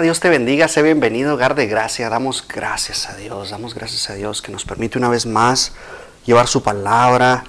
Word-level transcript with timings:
Dios 0.00 0.18
te 0.18 0.28
bendiga, 0.28 0.66
sé 0.66 0.82
bienvenido, 0.82 1.34
hogar 1.34 1.54
de 1.54 1.66
gracia. 1.66 2.08
Damos 2.08 2.46
gracias 2.48 3.08
a 3.08 3.16
Dios, 3.16 3.50
damos 3.50 3.74
gracias 3.74 4.10
a 4.10 4.14
Dios 4.14 4.42
que 4.42 4.50
nos 4.50 4.64
permite 4.64 4.98
una 4.98 5.08
vez 5.08 5.24
más 5.24 5.72
llevar 6.26 6.48
su 6.48 6.62
palabra, 6.62 7.44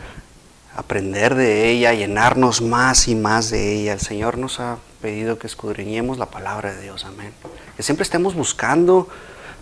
aprender 0.76 1.34
de 1.34 1.70
ella, 1.70 1.94
llenarnos 1.94 2.62
más 2.62 3.08
y 3.08 3.16
más 3.16 3.50
de 3.50 3.74
ella. 3.74 3.94
El 3.94 4.00
Señor 4.00 4.38
nos 4.38 4.60
ha 4.60 4.78
pedido 5.02 5.40
que 5.40 5.48
escudriñemos 5.48 6.20
la 6.20 6.28
palabra 6.28 6.74
de 6.74 6.84
Dios, 6.84 7.06
amén. 7.06 7.34
Que 7.78 7.84
siempre 7.84 8.04
estemos 8.04 8.36
buscando 8.36 9.10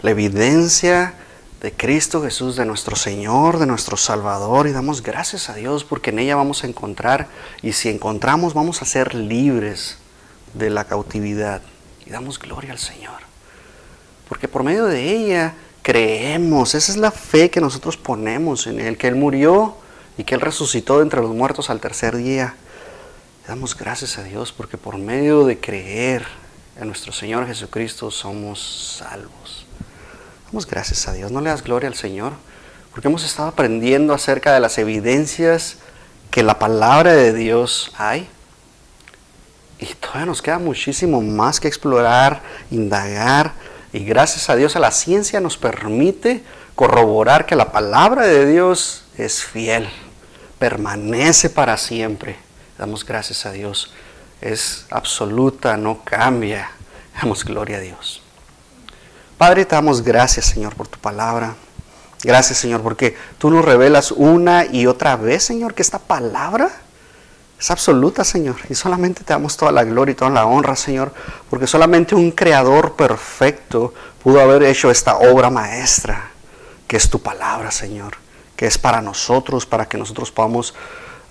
la 0.01 0.11
evidencia 0.11 1.13
de 1.61 1.71
Cristo 1.71 2.21
Jesús, 2.21 2.57
de 2.57 2.65
nuestro 2.65 2.97
Señor, 2.97 3.59
de 3.59 3.65
nuestro 3.65 3.95
Salvador, 3.95 4.67
y 4.67 4.73
damos 4.73 5.01
gracias 5.01 5.49
a 5.49 5.53
Dios 5.53 5.85
porque 5.85 6.09
en 6.09 6.19
ella 6.19 6.35
vamos 6.35 6.63
a 6.63 6.67
encontrar, 6.67 7.27
y 7.61 7.71
si 7.71 7.87
encontramos 7.89 8.53
vamos 8.53 8.81
a 8.81 8.85
ser 8.85 9.15
libres 9.15 9.97
de 10.53 10.69
la 10.69 10.83
cautividad. 10.83 11.61
Y 12.05 12.09
damos 12.09 12.39
gloria 12.39 12.71
al 12.71 12.79
Señor. 12.79 13.19
Porque 14.27 14.47
por 14.47 14.63
medio 14.63 14.85
de 14.85 15.09
ella 15.09 15.53
creemos, 15.81 16.75
esa 16.75 16.91
es 16.91 16.97
la 16.97 17.11
fe 17.11 17.49
que 17.49 17.61
nosotros 17.61 17.97
ponemos 17.97 18.67
en 18.67 18.79
Él, 18.79 18.97
que 18.97 19.07
Él 19.07 19.15
murió 19.15 19.77
y 20.17 20.23
que 20.23 20.35
Él 20.35 20.41
resucitó 20.41 20.97
de 20.97 21.03
entre 21.03 21.21
los 21.21 21.31
muertos 21.31 21.69
al 21.69 21.79
tercer 21.79 22.15
día. 22.15 22.55
damos 23.47 23.77
gracias 23.77 24.17
a 24.17 24.23
Dios 24.23 24.53
porque 24.53 24.77
por 24.77 24.97
medio 24.97 25.45
de 25.45 25.59
creer 25.59 26.25
en 26.79 26.87
nuestro 26.87 27.11
Señor 27.11 27.45
Jesucristo 27.45 28.09
somos 28.11 28.97
salvos. 28.99 29.65
Damos 30.45 30.65
gracias 30.65 31.07
a 31.07 31.13
Dios. 31.13 31.31
No 31.31 31.41
le 31.41 31.49
das 31.49 31.63
gloria 31.63 31.89
al 31.89 31.95
Señor. 31.95 32.33
Porque 32.91 33.07
hemos 33.07 33.23
estado 33.23 33.49
aprendiendo 33.49 34.13
acerca 34.13 34.53
de 34.53 34.59
las 34.59 34.77
evidencias 34.77 35.77
que 36.29 36.43
la 36.43 36.59
palabra 36.59 37.13
de 37.13 37.33
Dios 37.33 37.91
hay. 37.97 38.29
Y 39.79 39.85
todavía 39.95 40.25
nos 40.25 40.41
queda 40.41 40.59
muchísimo 40.59 41.21
más 41.21 41.59
que 41.59 41.67
explorar, 41.67 42.41
indagar. 42.71 43.53
Y 43.91 43.99
gracias 44.05 44.49
a 44.49 44.55
Dios 44.55 44.75
a 44.75 44.79
la 44.79 44.91
ciencia 44.91 45.39
nos 45.39 45.57
permite 45.57 46.43
corroborar 46.75 47.45
que 47.45 47.55
la 47.55 47.71
palabra 47.71 48.25
de 48.25 48.45
Dios 48.45 49.03
es 49.17 49.43
fiel, 49.43 49.87
permanece 50.59 51.49
para 51.49 51.77
siempre. 51.77 52.37
Damos 52.77 53.05
gracias 53.05 53.45
a 53.45 53.51
Dios. 53.51 53.93
Es 54.41 54.85
absoluta, 54.89 55.77
no 55.77 56.03
cambia. 56.03 56.71
Damos 57.21 57.45
gloria 57.45 57.77
a 57.77 57.81
Dios. 57.81 58.21
Padre, 59.37 59.65
te 59.65 59.75
damos 59.75 60.01
gracias, 60.01 60.45
Señor, 60.45 60.75
por 60.75 60.87
tu 60.87 60.99
palabra. 60.99 61.55
Gracias, 62.23 62.57
Señor, 62.57 62.81
porque 62.81 63.17
tú 63.37 63.49
nos 63.49 63.65
revelas 63.65 64.11
una 64.11 64.65
y 64.65 64.87
otra 64.87 65.17
vez, 65.17 65.43
Señor, 65.43 65.73
que 65.73 65.81
esta 65.81 65.99
palabra 65.99 66.71
es 67.63 67.71
absoluta, 67.71 68.25
Señor. 68.25 68.57
Y 68.69 68.75
solamente 68.75 69.23
te 69.23 69.31
damos 69.31 69.55
toda 69.55 69.71
la 69.71 69.85
gloria 69.85 70.11
y 70.11 70.15
toda 70.15 70.29
la 70.29 70.45
honra, 70.45 70.75
Señor, 70.75 71.13
porque 71.49 71.65
solamente 71.65 72.13
un 72.13 72.31
creador 72.31 72.97
perfecto 72.97 73.93
pudo 74.21 74.41
haber 74.41 74.63
hecho 74.63 74.91
esta 74.91 75.15
obra 75.15 75.49
maestra, 75.49 76.29
que 76.89 76.97
es 76.97 77.09
tu 77.09 77.19
palabra, 77.19 77.71
Señor, 77.71 78.17
que 78.57 78.65
es 78.65 78.77
para 78.77 79.01
nosotros, 79.01 79.65
para 79.65 79.85
que 79.85 79.97
nosotros 79.97 80.29
podamos 80.29 80.73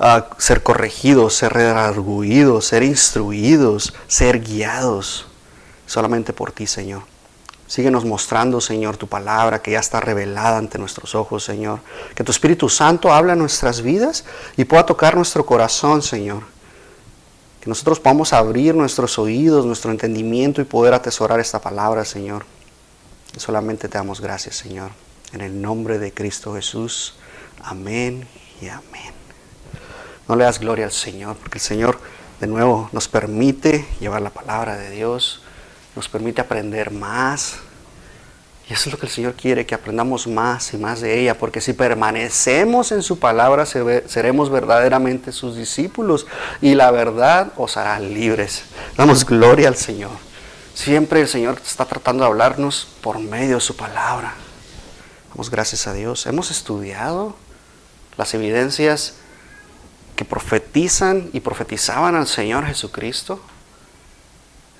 ah, 0.00 0.28
ser 0.38 0.62
corregidos, 0.62 1.34
ser 1.34 1.52
redarguidos, 1.52 2.66
ser 2.66 2.82
instruidos, 2.82 3.92
ser 4.06 4.40
guiados, 4.40 5.26
solamente 5.84 6.32
por 6.32 6.50
ti, 6.50 6.66
Señor. 6.66 7.11
Síguenos 7.72 8.04
mostrando, 8.04 8.60
Señor, 8.60 8.98
tu 8.98 9.06
palabra 9.06 9.62
que 9.62 9.70
ya 9.70 9.78
está 9.78 9.98
revelada 9.98 10.58
ante 10.58 10.76
nuestros 10.76 11.14
ojos, 11.14 11.42
Señor. 11.42 11.80
Que 12.14 12.22
tu 12.22 12.30
Espíritu 12.30 12.68
Santo 12.68 13.10
habla 13.10 13.32
en 13.32 13.38
nuestras 13.38 13.80
vidas 13.80 14.26
y 14.58 14.66
pueda 14.66 14.84
tocar 14.84 15.16
nuestro 15.16 15.46
corazón, 15.46 16.02
Señor. 16.02 16.42
Que 17.62 17.70
nosotros 17.70 17.98
podamos 17.98 18.34
abrir 18.34 18.74
nuestros 18.74 19.18
oídos, 19.18 19.64
nuestro 19.64 19.90
entendimiento 19.90 20.60
y 20.60 20.64
poder 20.64 20.92
atesorar 20.92 21.40
esta 21.40 21.62
palabra, 21.62 22.04
Señor. 22.04 22.44
Y 23.34 23.40
solamente 23.40 23.88
te 23.88 23.96
damos 23.96 24.20
gracias, 24.20 24.56
Señor. 24.56 24.90
En 25.32 25.40
el 25.40 25.62
nombre 25.62 25.98
de 25.98 26.12
Cristo 26.12 26.54
Jesús. 26.54 27.14
Amén 27.62 28.28
y 28.60 28.68
amén. 28.68 29.14
No 30.28 30.36
le 30.36 30.44
das 30.44 30.58
gloria 30.58 30.84
al 30.84 30.92
Señor, 30.92 31.36
porque 31.36 31.56
el 31.56 31.64
Señor 31.64 31.98
de 32.38 32.48
nuevo 32.48 32.90
nos 32.92 33.08
permite 33.08 33.86
llevar 33.98 34.20
la 34.20 34.28
palabra 34.28 34.76
de 34.76 34.90
Dios 34.90 35.40
nos 35.94 36.08
permite 36.08 36.40
aprender 36.40 36.90
más. 36.90 37.56
Y 38.68 38.72
eso 38.72 38.88
es 38.88 38.92
lo 38.92 38.98
que 38.98 39.06
el 39.06 39.12
Señor 39.12 39.34
quiere, 39.34 39.66
que 39.66 39.74
aprendamos 39.74 40.26
más 40.26 40.72
y 40.72 40.78
más 40.78 41.00
de 41.00 41.20
ella, 41.20 41.36
porque 41.36 41.60
si 41.60 41.72
permanecemos 41.72 42.92
en 42.92 43.02
su 43.02 43.18
palabra, 43.18 43.66
seremos 43.66 44.50
verdaderamente 44.50 45.32
sus 45.32 45.56
discípulos 45.56 46.26
y 46.60 46.74
la 46.74 46.90
verdad 46.90 47.52
os 47.56 47.76
hará 47.76 47.98
libres. 47.98 48.62
Damos 48.96 49.26
gloria 49.26 49.68
al 49.68 49.76
Señor. 49.76 50.12
Siempre 50.74 51.20
el 51.20 51.28
Señor 51.28 51.60
está 51.62 51.84
tratando 51.84 52.24
de 52.24 52.30
hablarnos 52.30 52.88
por 53.02 53.18
medio 53.18 53.56
de 53.56 53.60
su 53.60 53.76
palabra. 53.76 54.34
Damos 55.30 55.50
gracias 55.50 55.86
a 55.86 55.92
Dios. 55.92 56.26
Hemos 56.26 56.50
estudiado 56.50 57.34
las 58.16 58.32
evidencias 58.34 59.14
que 60.16 60.24
profetizan 60.24 61.30
y 61.32 61.40
profetizaban 61.40 62.14
al 62.14 62.26
Señor 62.26 62.66
Jesucristo. 62.66 63.40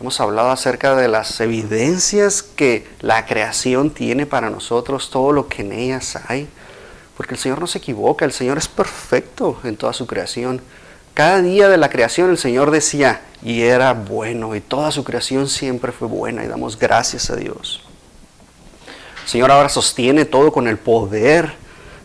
Hemos 0.02 0.18
hablado 0.18 0.50
acerca 0.50 0.96
de 0.96 1.06
las 1.06 1.40
evidencias 1.40 2.42
que 2.42 2.88
la 3.02 3.24
creación 3.24 3.90
tiene 3.90 4.26
para 4.26 4.50
nosotros, 4.50 5.10
todo 5.10 5.30
lo 5.30 5.46
que 5.46 5.62
en 5.62 5.70
ellas 5.70 6.18
hay. 6.26 6.48
Porque 7.16 7.34
el 7.34 7.40
Señor 7.40 7.60
no 7.60 7.68
se 7.68 7.78
equivoca, 7.78 8.24
el 8.24 8.32
Señor 8.32 8.58
es 8.58 8.66
perfecto 8.66 9.60
en 9.62 9.76
toda 9.76 9.92
su 9.92 10.08
creación. 10.08 10.60
Cada 11.14 11.40
día 11.40 11.68
de 11.68 11.76
la 11.76 11.88
creación 11.88 12.30
el 12.30 12.38
Señor 12.38 12.72
decía, 12.72 13.20
y 13.44 13.60
era 13.62 13.92
bueno, 13.92 14.56
y 14.56 14.60
toda 14.60 14.90
su 14.90 15.04
creación 15.04 15.48
siempre 15.48 15.92
fue 15.92 16.08
buena, 16.08 16.42
y 16.44 16.48
damos 16.48 16.76
gracias 16.76 17.30
a 17.30 17.36
Dios. 17.36 17.84
El 19.22 19.28
Señor 19.28 19.52
ahora 19.52 19.68
sostiene 19.68 20.24
todo 20.24 20.50
con 20.50 20.66
el 20.66 20.78
poder 20.78 21.54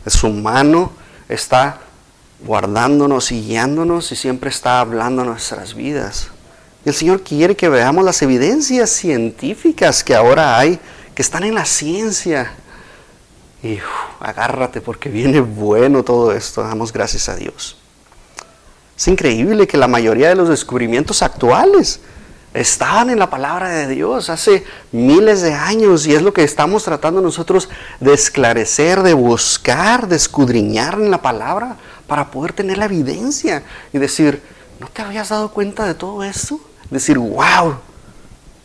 de 0.05 0.11
su 0.11 0.29
mano, 0.29 0.91
está 1.29 1.79
guardándonos 2.41 3.31
y 3.31 3.41
guiándonos 3.41 4.11
y 4.11 4.15
siempre 4.15 4.51
está 4.51 4.81
hablando 4.81 5.25
nuestras 5.25 5.73
vidas. 5.73 6.29
El 6.85 6.93
Señor 6.93 7.21
quiere 7.21 7.55
que 7.55 7.69
veamos 7.69 8.05
las 8.05 8.21
evidencias 8.21 8.89
científicas 8.89 10.03
que 10.03 10.15
ahora 10.15 10.57
hay, 10.57 10.79
que 11.13 11.21
están 11.21 11.43
en 11.43 11.55
la 11.55 11.65
ciencia. 11.65 12.53
Y 13.63 13.79
agárrate 14.19 14.81
porque 14.81 15.09
viene 15.09 15.41
bueno 15.41 16.03
todo 16.03 16.31
esto. 16.31 16.61
Damos 16.61 16.93
gracias 16.93 17.27
a 17.29 17.35
Dios. 17.35 17.77
Es 18.95 19.07
increíble 19.07 19.67
que 19.67 19.77
la 19.77 19.87
mayoría 19.87 20.29
de 20.29 20.35
los 20.35 20.49
descubrimientos 20.49 21.21
actuales 21.21 21.99
estaban 22.53 23.09
en 23.09 23.19
la 23.19 23.29
palabra 23.29 23.69
de 23.69 23.87
Dios 23.87 24.29
hace 24.29 24.65
miles 24.91 25.41
de 25.41 25.53
años 25.53 26.07
y 26.07 26.15
es 26.15 26.21
lo 26.21 26.33
que 26.33 26.43
estamos 26.43 26.83
tratando 26.83 27.21
nosotros 27.21 27.69
de 27.99 28.13
esclarecer, 28.13 29.03
de 29.03 29.13
buscar, 29.13 30.07
de 30.07 30.15
escudriñar 30.15 30.95
en 30.95 31.11
la 31.11 31.21
palabra 31.21 31.77
para 32.07 32.31
poder 32.31 32.53
tener 32.53 32.77
la 32.77 32.85
evidencia 32.85 33.63
y 33.93 33.99
decir, 33.99 34.41
¿no 34.79 34.87
te 34.87 35.01
habías 35.01 35.29
dado 35.29 35.51
cuenta 35.51 35.85
de 35.85 35.93
todo 35.93 36.23
esto? 36.23 36.59
Decir, 36.89 37.17
wow, 37.17 37.75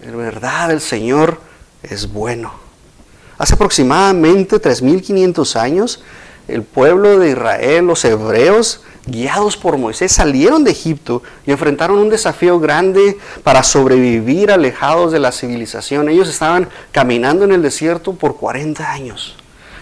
en 0.03 0.17
verdad 0.17 0.71
el 0.71 0.81
Señor 0.81 1.41
es 1.83 2.13
bueno. 2.13 2.53
Hace 3.39 3.55
aproximadamente 3.55 4.57
3.500 4.57 5.57
años, 5.57 6.03
el 6.49 6.63
pueblo 6.63 7.19
de 7.19 7.31
Israel, 7.31 7.87
los 7.87 8.05
hebreos, 8.05 8.83
guiados 9.07 9.57
por 9.57 9.79
Moisés, 9.79 10.13
salieron 10.13 10.65
de 10.65 10.71
Egipto 10.71 11.23
y 11.47 11.51
enfrentaron 11.51 11.99
un 11.99 12.09
desafío 12.09 12.61
grande 12.61 13.19
para 13.43 13.63
sobrevivir 13.63 14.51
alejados 14.51 15.13
de 15.13 15.19
la 15.19 15.33
civilización. 15.33 16.09
Ellos 16.09 16.29
estaban 16.29 16.69
caminando 16.93 17.45
en 17.45 17.53
el 17.53 17.63
desierto 17.63 18.13
por 18.13 18.37
40 18.37 18.91
años. 18.91 19.37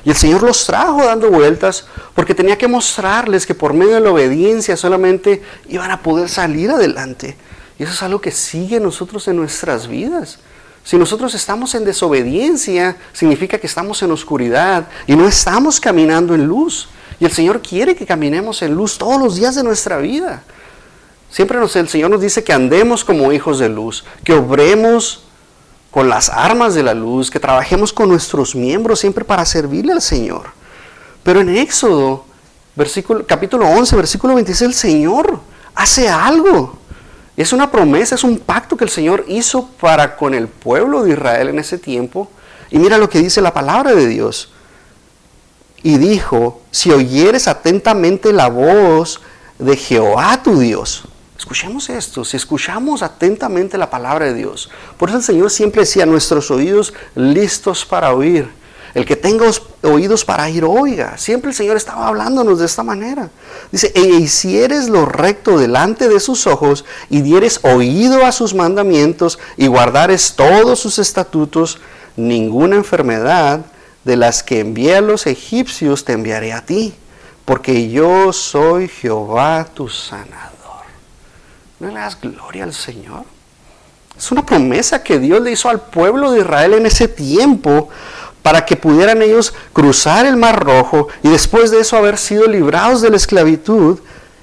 Y 0.04 0.10
el 0.10 0.16
Señor 0.16 0.42
los 0.42 0.64
trajo 0.64 1.04
dando 1.04 1.30
vueltas 1.30 1.86
porque 2.14 2.34
tenía 2.34 2.56
que 2.56 2.68
mostrarles 2.68 3.46
que 3.46 3.54
por 3.54 3.74
medio 3.74 3.94
de 3.94 4.00
la 4.00 4.10
obediencia 4.10 4.76
solamente 4.76 5.42
iban 5.68 5.90
a 5.90 6.02
poder 6.02 6.28
salir 6.28 6.70
adelante. 6.70 7.36
Y 7.80 7.84
eso 7.84 7.94
es 7.94 8.02
algo 8.02 8.20
que 8.20 8.30
sigue 8.30 8.78
nosotros 8.78 9.26
en 9.26 9.36
nuestras 9.36 9.88
vidas. 9.88 10.38
Si 10.84 10.98
nosotros 10.98 11.34
estamos 11.34 11.74
en 11.74 11.86
desobediencia, 11.86 12.98
significa 13.14 13.56
que 13.56 13.66
estamos 13.66 14.02
en 14.02 14.10
oscuridad 14.10 14.86
y 15.06 15.16
no 15.16 15.26
estamos 15.26 15.80
caminando 15.80 16.34
en 16.34 16.46
luz. 16.46 16.90
Y 17.18 17.24
el 17.24 17.32
Señor 17.32 17.62
quiere 17.62 17.96
que 17.96 18.04
caminemos 18.04 18.60
en 18.60 18.74
luz 18.74 18.98
todos 18.98 19.18
los 19.18 19.36
días 19.36 19.54
de 19.54 19.62
nuestra 19.62 19.96
vida. 19.96 20.42
Siempre 21.30 21.58
nos, 21.58 21.74
el 21.74 21.88
Señor 21.88 22.10
nos 22.10 22.20
dice 22.20 22.44
que 22.44 22.52
andemos 22.52 23.02
como 23.02 23.32
hijos 23.32 23.58
de 23.58 23.70
luz, 23.70 24.04
que 24.24 24.34
obremos 24.34 25.22
con 25.90 26.10
las 26.10 26.28
armas 26.28 26.74
de 26.74 26.82
la 26.82 26.92
luz, 26.92 27.30
que 27.30 27.40
trabajemos 27.40 27.94
con 27.94 28.10
nuestros 28.10 28.54
miembros 28.54 29.00
siempre 29.00 29.24
para 29.24 29.46
servirle 29.46 29.94
al 29.94 30.02
Señor. 30.02 30.50
Pero 31.22 31.40
en 31.40 31.56
Éxodo, 31.56 32.26
versículo, 32.76 33.26
capítulo 33.26 33.66
11, 33.66 33.96
versículo 33.96 34.34
26, 34.34 34.68
el 34.68 34.74
Señor 34.74 35.40
hace 35.74 36.10
algo. 36.10 36.79
Es 37.40 37.54
una 37.54 37.70
promesa, 37.70 38.16
es 38.16 38.22
un 38.22 38.38
pacto 38.38 38.76
que 38.76 38.84
el 38.84 38.90
Señor 38.90 39.24
hizo 39.26 39.66
para 39.80 40.14
con 40.14 40.34
el 40.34 40.46
pueblo 40.46 41.02
de 41.02 41.12
Israel 41.12 41.48
en 41.48 41.58
ese 41.58 41.78
tiempo. 41.78 42.30
Y 42.70 42.78
mira 42.78 42.98
lo 42.98 43.08
que 43.08 43.18
dice 43.18 43.40
la 43.40 43.54
palabra 43.54 43.94
de 43.94 44.06
Dios. 44.06 44.52
Y 45.82 45.96
dijo, 45.96 46.60
si 46.70 46.90
oyeres 46.90 47.48
atentamente 47.48 48.34
la 48.34 48.50
voz 48.50 49.22
de 49.58 49.74
Jehová 49.74 50.42
tu 50.42 50.58
Dios. 50.58 51.04
Escuchemos 51.38 51.88
esto, 51.88 52.26
si 52.26 52.36
escuchamos 52.36 53.02
atentamente 53.02 53.78
la 53.78 53.88
palabra 53.88 54.26
de 54.26 54.34
Dios. 54.34 54.68
Por 54.98 55.08
eso 55.08 55.16
el 55.16 55.24
Señor 55.24 55.50
siempre 55.50 55.80
decía, 55.80 56.04
nuestros 56.04 56.50
oídos 56.50 56.92
listos 57.14 57.86
para 57.86 58.12
oír. 58.12 58.50
El 58.94 59.04
que 59.04 59.16
tenga 59.16 59.48
oídos 59.82 60.24
para 60.24 60.50
ir, 60.50 60.64
oiga. 60.64 61.16
Siempre 61.16 61.50
el 61.50 61.56
Señor 61.56 61.76
estaba 61.76 62.08
hablándonos 62.08 62.58
de 62.58 62.66
esta 62.66 62.82
manera. 62.82 63.30
Dice, 63.70 63.92
e 63.94 64.00
hicieres 64.00 64.88
lo 64.88 65.06
recto 65.06 65.58
delante 65.58 66.08
de 66.08 66.18
sus 66.18 66.46
ojos 66.46 66.84
y 67.08 67.20
dieres 67.20 67.60
oído 67.62 68.26
a 68.26 68.32
sus 68.32 68.54
mandamientos 68.54 69.38
y 69.56 69.68
guardares 69.68 70.34
todos 70.34 70.80
sus 70.80 70.98
estatutos, 70.98 71.78
ninguna 72.16 72.76
enfermedad 72.76 73.60
de 74.04 74.16
las 74.16 74.42
que 74.42 74.60
envié 74.60 74.96
a 74.96 75.00
los 75.00 75.26
egipcios 75.26 76.04
te 76.04 76.12
enviaré 76.12 76.52
a 76.52 76.64
ti, 76.64 76.94
porque 77.44 77.90
yo 77.90 78.32
soy 78.32 78.88
Jehová 78.88 79.66
tu 79.72 79.88
sanador. 79.88 80.50
¿No 81.78 81.88
le 81.88 81.94
das 81.94 82.20
gloria 82.20 82.64
al 82.64 82.74
Señor? 82.74 83.24
Es 84.16 84.30
una 84.30 84.44
promesa 84.44 85.02
que 85.02 85.18
Dios 85.18 85.40
le 85.40 85.52
hizo 85.52 85.68
al 85.68 85.80
pueblo 85.80 86.32
de 86.32 86.40
Israel 86.40 86.74
en 86.74 86.86
ese 86.86 87.08
tiempo 87.08 87.88
para 88.42 88.64
que 88.64 88.76
pudieran 88.76 89.22
ellos 89.22 89.54
cruzar 89.72 90.26
el 90.26 90.36
mar 90.36 90.64
rojo 90.64 91.08
y 91.22 91.28
después 91.28 91.70
de 91.70 91.80
eso 91.80 91.96
haber 91.96 92.18
sido 92.18 92.46
librados 92.46 93.02
de 93.02 93.10
la 93.10 93.16
esclavitud. 93.16 93.98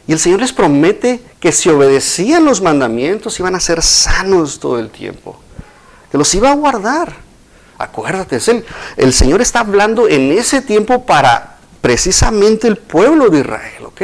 Y 0.07 0.13
el 0.13 0.19
Señor 0.19 0.39
les 0.39 0.53
promete 0.53 1.21
que 1.39 1.51
si 1.51 1.69
obedecían 1.69 2.45
los 2.45 2.61
mandamientos 2.61 3.39
iban 3.39 3.55
a 3.55 3.59
ser 3.59 3.81
sanos 3.81 4.59
todo 4.59 4.79
el 4.79 4.89
tiempo, 4.89 5.39
que 6.11 6.17
los 6.17 6.33
iba 6.33 6.51
a 6.51 6.55
guardar. 6.55 7.13
Acuérdate, 7.77 8.37
el, 8.37 8.65
el 8.95 9.13
Señor 9.13 9.41
está 9.41 9.59
hablando 9.59 10.07
en 10.07 10.31
ese 10.31 10.61
tiempo 10.61 11.05
para 11.05 11.57
precisamente 11.81 12.67
el 12.67 12.77
pueblo 12.77 13.29
de 13.29 13.39
Israel, 13.39 13.85
¿ok? 13.85 14.01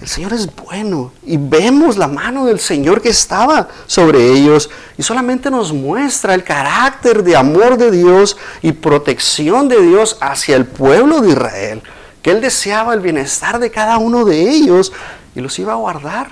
El 0.00 0.08
Señor 0.08 0.32
es 0.32 0.48
bueno 0.54 1.12
y 1.22 1.36
vemos 1.36 1.98
la 1.98 2.08
mano 2.08 2.46
del 2.46 2.58
Señor 2.58 3.02
que 3.02 3.10
estaba 3.10 3.68
sobre 3.86 4.32
ellos 4.32 4.70
y 4.96 5.02
solamente 5.02 5.50
nos 5.50 5.74
muestra 5.74 6.34
el 6.34 6.42
carácter 6.42 7.22
de 7.22 7.36
amor 7.36 7.76
de 7.76 7.90
Dios 7.90 8.38
y 8.62 8.72
protección 8.72 9.68
de 9.68 9.80
Dios 9.82 10.16
hacia 10.22 10.56
el 10.56 10.64
pueblo 10.64 11.20
de 11.20 11.32
Israel, 11.32 11.82
que 12.22 12.30
Él 12.30 12.40
deseaba 12.40 12.94
el 12.94 13.00
bienestar 13.00 13.58
de 13.58 13.70
cada 13.70 13.98
uno 13.98 14.24
de 14.24 14.48
ellos 14.48 14.90
y 15.34 15.40
los 15.40 15.58
iba 15.58 15.74
a 15.74 15.76
guardar, 15.76 16.28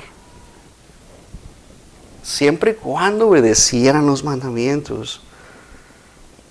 siempre 2.22 2.70
y 2.70 2.74
cuando 2.74 3.28
obedecieran 3.28 4.06
los 4.06 4.24
mandamientos. 4.24 5.20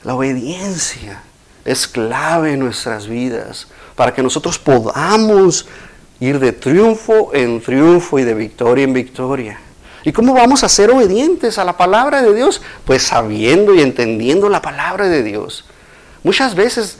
La 0.04 0.14
obediencia 0.14 1.24
es 1.66 1.88
clave 1.88 2.54
en 2.54 2.60
nuestras 2.60 3.08
vidas 3.08 3.68
para 3.96 4.14
que 4.14 4.22
nosotros 4.22 4.60
podamos 4.60 5.66
ir 6.20 6.40
de 6.40 6.52
triunfo 6.52 7.32
en 7.34 7.62
triunfo 7.62 8.20
y 8.20 8.24
de 8.24 8.34
victoria 8.34 8.84
en 8.84 8.94
victoria. 8.94 9.60
¿Y 10.04 10.12
cómo 10.12 10.34
vamos 10.34 10.64
a 10.64 10.70
ser 10.70 10.90
obedientes 10.92 11.58
a 11.58 11.66
la 11.66 11.76
palabra 11.76 12.22
de 12.22 12.34
Dios? 12.34 12.62
Pues 12.86 13.04
sabiendo 13.04 13.76
y 13.76 13.82
entendiendo 13.82 14.50
la 14.50 14.62
palabra 14.62 15.08
de 15.08 15.24
Dios. 15.24 15.66
Muchas 16.24 16.56
veces 16.56 16.98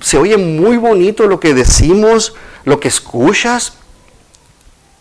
se 0.00 0.16
oye 0.16 0.36
muy 0.36 0.76
bonito 0.76 1.26
lo 1.26 1.40
que 1.40 1.54
decimos, 1.54 2.34
lo 2.64 2.78
que 2.78 2.88
escuchas, 2.88 3.74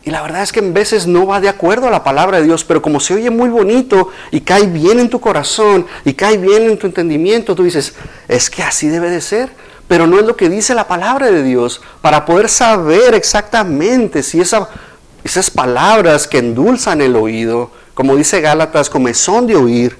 y 0.04 0.12
la 0.12 0.22
verdad 0.22 0.42
es 0.42 0.52
que 0.52 0.60
en 0.60 0.74
veces 0.74 1.08
no 1.08 1.28
va 1.28 1.42
de 1.42 1.50
acuerdo 1.50 1.88
a 1.88 1.92
la 1.92 2.04
palabra 2.04 2.40
de 2.40 2.46
Dios, 2.46 2.64
pero 2.64 2.82
como 2.82 3.00
se 3.00 3.14
oye 3.14 3.30
muy 3.30 3.50
bonito 3.50 4.10
y 4.32 4.42
cae 4.42 4.66
bien 4.66 5.00
en 5.00 5.10
tu 5.10 5.20
corazón 5.20 5.86
y 6.06 6.14
cae 6.14 6.38
bien 6.38 6.64
en 6.64 6.80
tu 6.80 6.88
entendimiento, 6.88 7.54
tú 7.54 7.64
dices, 7.64 7.94
es 8.28 8.50
que 8.50 8.64
así 8.64 8.88
debe 8.88 9.10
de 9.10 9.22
ser 9.22 9.50
pero 9.90 10.08
no 10.08 10.20
es 10.20 10.26
lo 10.26 10.38
que 10.38 10.48
dice 10.48 10.76
la 10.76 10.88
palabra 10.88 11.32
de 11.32 11.44
Dios, 11.44 11.82
para 12.00 12.24
poder 12.24 12.48
saber 12.48 13.16
exactamente 13.16 14.24
si 14.24 14.40
esas 14.40 15.50
palabras 15.50 16.28
que 16.28 16.38
endulzan 16.38 17.02
el 17.02 17.18
oído, 17.18 17.72
como 17.96 18.16
dice 18.16 18.40
Gálatas, 18.40 18.90
como 18.90 19.12
son 19.14 19.48
de 19.48 19.56
oír, 19.56 19.98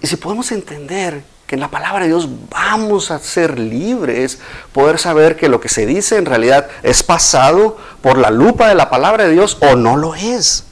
y 0.00 0.06
si 0.06 0.16
podemos 0.16 0.50
entender 0.52 1.22
que 1.46 1.54
en 1.54 1.60
la 1.60 1.70
palabra 1.70 2.04
de 2.04 2.08
Dios 2.08 2.28
vamos 2.50 3.10
a 3.10 3.18
ser 3.18 3.58
libres, 3.58 4.38
poder 4.72 4.98
saber 4.98 5.36
que 5.36 5.50
lo 5.50 5.60
que 5.60 5.68
se 5.68 5.84
dice 5.84 6.16
en 6.16 6.24
realidad 6.24 6.68
es 6.82 7.02
pasado 7.02 7.76
por 8.00 8.16
la 8.16 8.30
lupa 8.30 8.68
de 8.68 8.74
la 8.74 8.88
palabra 8.88 9.24
de 9.24 9.32
Dios 9.32 9.58
o 9.60 9.76
no 9.76 9.96
lo 9.96 10.14
es. 10.14 10.64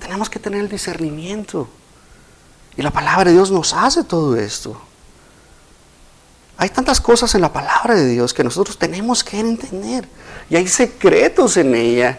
Tenemos 0.00 0.30
que 0.30 0.38
tener 0.38 0.60
el 0.60 0.68
discernimiento. 0.68 1.68
Y 2.76 2.82
la 2.82 2.90
palabra 2.90 3.24
de 3.24 3.32
Dios 3.32 3.50
nos 3.50 3.74
hace 3.74 4.04
todo 4.04 4.36
esto. 4.36 4.80
Hay 6.56 6.68
tantas 6.68 7.00
cosas 7.00 7.34
en 7.34 7.40
la 7.40 7.52
palabra 7.52 7.94
de 7.94 8.08
Dios 8.08 8.32
que 8.32 8.44
nosotros 8.44 8.78
tenemos 8.78 9.24
que 9.24 9.40
entender. 9.40 10.08
Y 10.48 10.56
hay 10.56 10.68
secretos 10.68 11.56
en 11.56 11.74
ella 11.74 12.18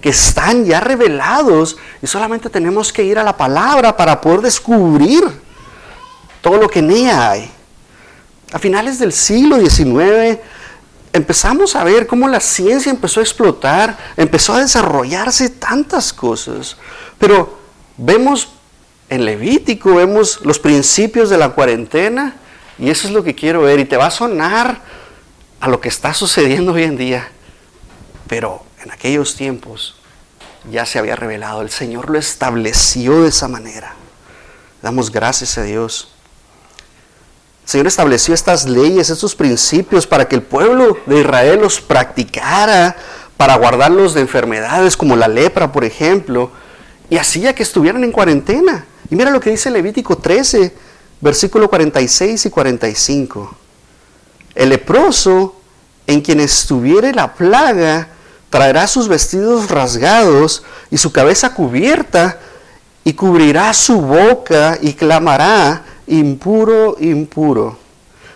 que 0.00 0.10
están 0.10 0.64
ya 0.64 0.80
revelados 0.80 1.76
y 2.00 2.06
solamente 2.06 2.50
tenemos 2.50 2.92
que 2.92 3.04
ir 3.04 3.18
a 3.18 3.22
la 3.22 3.36
palabra 3.36 3.96
para 3.96 4.20
poder 4.20 4.40
descubrir 4.40 5.24
todo 6.40 6.56
lo 6.56 6.68
que 6.68 6.80
en 6.80 6.90
ella 6.90 7.30
hay. 7.30 7.50
A 8.52 8.58
finales 8.58 8.98
del 8.98 9.12
siglo 9.12 9.58
XIX 9.58 10.38
empezamos 11.12 11.76
a 11.76 11.84
ver 11.84 12.06
cómo 12.06 12.28
la 12.28 12.40
ciencia 12.40 12.90
empezó 12.90 13.20
a 13.20 13.22
explotar, 13.22 13.96
empezó 14.16 14.54
a 14.54 14.60
desarrollarse 14.60 15.50
tantas 15.50 16.12
cosas. 16.12 16.76
Pero 17.18 17.58
vemos 17.96 18.48
en 19.08 19.24
Levítico, 19.24 19.94
vemos 19.94 20.40
los 20.42 20.58
principios 20.58 21.30
de 21.30 21.38
la 21.38 21.50
cuarentena, 21.50 22.36
y 22.78 22.90
eso 22.90 23.06
es 23.06 23.12
lo 23.12 23.22
que 23.22 23.34
quiero 23.34 23.62
ver. 23.62 23.80
Y 23.80 23.84
te 23.84 23.96
va 23.96 24.06
a 24.06 24.10
sonar 24.10 24.80
a 25.60 25.68
lo 25.68 25.80
que 25.80 25.88
está 25.88 26.14
sucediendo 26.14 26.72
hoy 26.72 26.84
en 26.84 26.96
día. 26.96 27.28
Pero 28.26 28.64
en 28.82 28.90
aquellos 28.90 29.36
tiempos 29.36 29.96
ya 30.70 30.86
se 30.86 30.98
había 30.98 31.16
revelado. 31.16 31.62
El 31.62 31.70
Señor 31.70 32.10
lo 32.10 32.18
estableció 32.18 33.22
de 33.22 33.28
esa 33.28 33.48
manera. 33.48 33.94
Damos 34.82 35.10
gracias 35.10 35.58
a 35.58 35.62
Dios. 35.62 36.08
El 37.64 37.68
Señor 37.68 37.86
estableció 37.86 38.34
estas 38.34 38.68
leyes, 38.68 39.08
estos 39.08 39.36
principios 39.36 40.06
para 40.06 40.26
que 40.26 40.34
el 40.34 40.42
pueblo 40.42 40.98
de 41.06 41.20
Israel 41.20 41.60
los 41.60 41.80
practicara, 41.80 42.96
para 43.36 43.56
guardarlos 43.56 44.14
de 44.14 44.20
enfermedades 44.20 44.96
como 44.96 45.14
la 45.14 45.28
lepra, 45.28 45.70
por 45.70 45.84
ejemplo, 45.84 46.50
y 47.08 47.18
hacía 47.18 47.54
que 47.54 47.62
estuvieran 47.62 48.02
en 48.02 48.10
cuarentena. 48.12 48.84
Y 49.10 49.16
mira 49.16 49.30
lo 49.30 49.40
que 49.40 49.50
dice 49.50 49.70
Levítico 49.70 50.18
13, 50.18 50.74
versículo 51.22 51.70
46 51.70 52.46
y 52.46 52.50
45. 52.50 53.56
El 54.54 54.68
leproso 54.68 55.56
en 56.06 56.20
quien 56.20 56.40
estuviere 56.40 57.14
la 57.14 57.32
plaga 57.32 58.08
traerá 58.50 58.86
sus 58.86 59.08
vestidos 59.08 59.70
rasgados 59.70 60.64
y 60.90 60.98
su 60.98 61.12
cabeza 61.12 61.54
cubierta 61.54 62.38
y 63.04 63.14
cubrirá 63.14 63.72
su 63.72 64.00
boca 64.02 64.78
y 64.82 64.92
clamará, 64.92 65.84
impuro, 66.06 66.96
impuro. 67.00 67.78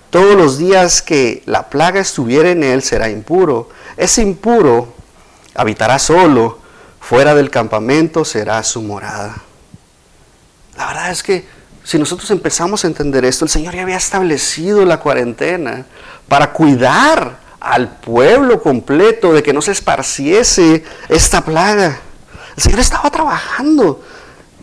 Todos 0.09 0.37
los 0.37 0.57
días 0.57 1.02
que 1.02 1.43
la 1.45 1.69
plaga 1.69 2.00
estuviere 2.00 2.52
en 2.52 2.62
él 2.62 2.83
será 2.83 3.11
impuro. 3.11 3.69
Ese 3.97 4.23
impuro 4.23 4.95
habitará 5.55 5.99
solo, 5.99 6.59
fuera 7.00 7.35
del 7.35 7.50
campamento 7.50 8.25
será 8.25 8.62
su 8.62 8.81
morada. 8.81 9.43
La 10.78 10.87
verdad 10.87 11.11
es 11.11 11.23
que 11.23 11.55
si 11.87 12.00
nosotros 12.00 12.28
empezamos 12.33 12.83
a 12.83 12.88
entender 12.88 13.25
esto, 13.25 13.45
el 13.45 13.50
Señor 13.50 13.76
ya 13.76 13.83
había 13.83 13.97
establecido 13.97 14.85
la 14.85 14.99
cuarentena 14.99 15.87
para 16.26 16.52
cuidar 16.52 17.38
al 17.61 17.99
pueblo 17.99 18.61
completo 18.61 19.33
de 19.33 19.40
que 19.40 19.52
no 19.52 19.62
se 19.62 19.71
esparciese 19.71 20.83
esta 21.09 21.45
plaga. 21.45 22.00
El 22.57 22.62
Señor 22.64 22.81
estaba 22.81 23.09
trabajando 23.12 24.02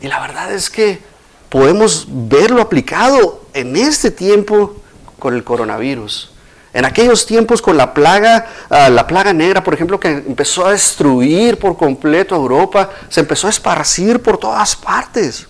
y 0.01 0.07
la 0.07 0.19
verdad 0.19 0.51
es 0.51 0.69
que 0.69 1.01
podemos 1.47 2.07
verlo 2.09 2.61
aplicado 2.61 3.45
en 3.53 3.77
este 3.77 4.11
tiempo 4.11 4.83
con 5.17 5.33
el 5.33 5.45
coronavirus. 5.45 6.29
En 6.73 6.83
aquellos 6.83 7.25
tiempos 7.25 7.61
con 7.61 7.77
la 7.77 7.93
plaga, 7.93 8.47
ah, 8.69 8.89
la 8.89 9.07
plaga 9.07 9.31
negra, 9.31 9.63
por 9.63 9.73
ejemplo, 9.73 9.97
que 9.97 10.09
empezó 10.09 10.65
a 10.65 10.71
destruir 10.71 11.57
por 11.57 11.77
completo 11.77 12.35
Europa, 12.35 12.89
se 13.07 13.21
empezó 13.21 13.47
a 13.47 13.51
esparcir 13.51 14.21
por 14.21 14.37
todas 14.37 14.75
partes. 14.75 15.47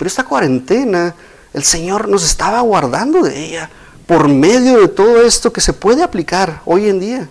Pero 0.00 0.08
esta 0.08 0.24
cuarentena, 0.24 1.14
el 1.52 1.62
Señor 1.62 2.08
nos 2.08 2.24
estaba 2.24 2.62
guardando 2.62 3.22
de 3.22 3.38
ella 3.38 3.68
por 4.06 4.28
medio 4.28 4.80
de 4.80 4.88
todo 4.88 5.20
esto 5.20 5.52
que 5.52 5.60
se 5.60 5.74
puede 5.74 6.02
aplicar 6.02 6.62
hoy 6.64 6.88
en 6.88 7.00
día. 7.00 7.28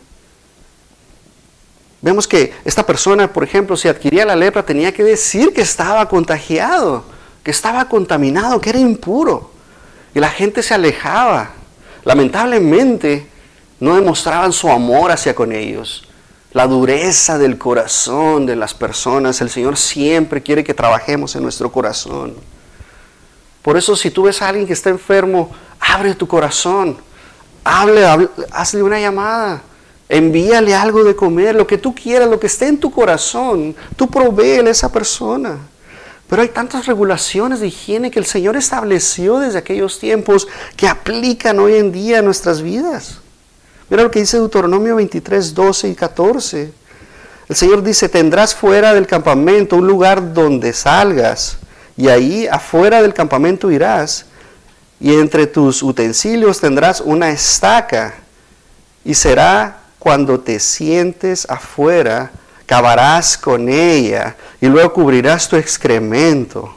Vemos 2.00 2.28
que 2.28 2.54
esta 2.64 2.86
persona, 2.86 3.34
por 3.34 3.44
ejemplo, 3.44 3.76
si 3.76 3.88
adquiría 3.88 4.24
la 4.24 4.36
lepra, 4.36 4.64
tenía 4.64 4.94
que 4.94 5.04
decir 5.04 5.52
que 5.52 5.62
estaba 5.62 6.08
contagiado, 6.08 7.06
que 7.42 7.50
estaba 7.50 7.90
contaminado, 7.90 8.62
que 8.62 8.70
era 8.70 8.78
impuro. 8.78 9.50
Y 10.14 10.20
la 10.20 10.30
gente 10.30 10.62
se 10.62 10.76
alejaba. 10.76 11.50
Lamentablemente, 12.06 13.26
no 13.80 13.96
demostraban 13.96 14.54
su 14.54 14.70
amor 14.70 15.10
hacia 15.10 15.34
con 15.34 15.54
ellos. 15.54 16.08
La 16.54 16.68
dureza 16.68 17.40
del 17.40 17.58
corazón 17.58 18.46
de 18.46 18.56
las 18.56 18.76
personas. 18.76 19.42
El 19.42 19.50
Señor 19.50 19.76
siempre 19.76 20.44
quiere 20.44 20.64
que 20.64 20.76
trabajemos 20.76 21.36
en 21.36 21.42
nuestro 21.42 21.72
corazón. 21.72 22.36
Por 23.62 23.78
eso 23.78 23.96
si 23.96 24.12
tú 24.12 24.24
ves 24.24 24.42
a 24.42 24.50
alguien 24.50 24.68
que 24.68 24.74
está 24.74 24.90
enfermo, 24.90 25.52
abre 25.80 26.16
tu 26.16 26.28
corazón, 26.28 26.98
hable, 27.64 28.06
hazle 28.52 28.84
una 28.84 29.00
llamada, 29.00 29.62
Envíale 30.10 30.74
algo 30.74 31.04
de 31.04 31.16
comer, 31.16 31.54
lo 31.54 31.68
que 31.68 31.78
tú 31.78 31.94
quieras, 31.94 32.28
lo 32.28 32.40
que 32.40 32.48
esté 32.48 32.66
en 32.68 32.80
tu 32.80 32.90
corazón, 32.90 33.76
tú 33.96 34.10
proveele 34.10 34.70
a 34.70 34.72
esa 34.72 34.92
persona. 34.92 35.60
Pero 36.28 36.42
hay 36.42 36.48
tantas 36.48 36.88
regulaciones 36.88 37.60
de 37.60 37.68
higiene 37.68 38.10
que 38.10 38.18
el 38.18 38.26
Señor 38.26 38.56
estableció 38.56 39.38
desde 39.38 39.60
aquellos 39.60 40.00
tiempos 40.00 40.48
que 40.76 40.88
aplican 40.88 41.60
hoy 41.60 41.76
en 41.76 41.92
día 41.92 42.20
a 42.20 42.22
nuestras 42.24 42.64
vidas. 42.64 43.20
Mira 43.88 44.02
lo 44.02 44.10
que 44.10 44.20
dice 44.20 44.38
Deuteronomio 44.38 44.96
23, 44.96 45.54
12 45.54 45.90
y 45.90 45.96
14. 45.96 46.72
El 47.48 47.56
Señor 47.56 47.84
dice, 47.84 48.10
tendrás 48.10 48.56
fuera 48.56 48.96
del 48.96 49.06
campamento 49.06 49.76
un 49.76 49.88
lugar 49.88 50.34
donde 50.34 50.74
salgas, 50.74 51.58
y 52.00 52.08
ahí 52.08 52.48
afuera 52.48 53.02
del 53.02 53.14
campamento 53.14 53.70
irás, 53.70 54.26
y 55.02 55.14
entre 55.16 55.48
tus 55.48 55.84
utensilios 55.84 56.62
tendrás 56.62 57.02
una 57.02 57.30
estaca, 57.30 58.14
y 59.04 59.14
será 59.14 59.82
cuando 60.00 60.40
te 60.40 60.62
sientes 60.62 61.46
afuera, 61.50 62.32
cavarás 62.66 63.38
con 63.38 63.68
ella, 63.68 64.38
y 64.62 64.68
luego 64.68 64.94
cubrirás 64.94 65.50
tu 65.50 65.58
excremento, 65.58 66.74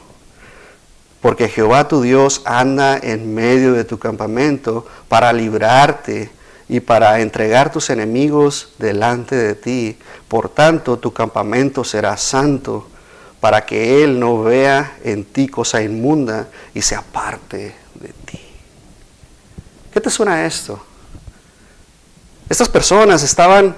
porque 1.21 1.47
Jehová 1.47 1.87
tu 1.87 2.01
Dios 2.01 2.41
anda 2.43 2.97
en 3.01 3.33
medio 3.33 3.71
de 3.71 3.85
tu 3.85 3.97
campamento 3.97 4.85
para 5.07 5.31
librarte 5.31 6.31
y 6.67 6.81
para 6.81 7.21
entregar 7.21 7.71
tus 7.71 7.89
enemigos 7.89 8.73
delante 8.77 9.37
de 9.37 9.55
ti. 9.55 9.97
Por 10.27 10.49
tanto, 10.49 10.99
tu 10.99 11.13
campamento 11.13 11.85
será 11.85 12.17
santo, 12.17 12.89
para 13.43 13.65
que 13.65 14.01
Él 14.05 14.21
no 14.21 14.41
vea 14.41 14.99
en 15.03 15.25
ti 15.25 15.49
cosa 15.49 15.81
inmunda 15.81 16.47
y 16.73 16.81
se 16.81 16.95
aparte 16.95 17.75
de 17.95 18.07
ti. 18.23 18.39
¿Qué 19.91 19.99
te 19.99 20.09
suena 20.09 20.45
esto? 20.45 20.81
Estas 22.49 22.69
personas 22.69 23.21
estaban 23.21 23.75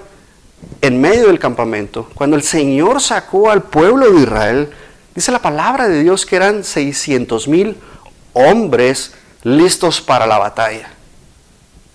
en 0.80 1.00
medio 1.00 1.26
del 1.26 1.40
campamento. 1.40 2.08
Cuando 2.14 2.36
el 2.36 2.44
Señor 2.44 3.00
sacó 3.00 3.50
al 3.50 3.64
pueblo 3.64 4.08
de 4.08 4.20
Israel, 4.20 4.70
dice 5.16 5.32
la 5.32 5.42
palabra 5.42 5.88
de 5.88 6.00
Dios 6.00 6.24
que 6.26 6.36
eran 6.36 6.62
600 6.62 7.48
mil 7.48 7.76
hombres 8.34 9.14
listos 9.42 10.00
para 10.00 10.28
la 10.28 10.38
batalla. 10.38 10.90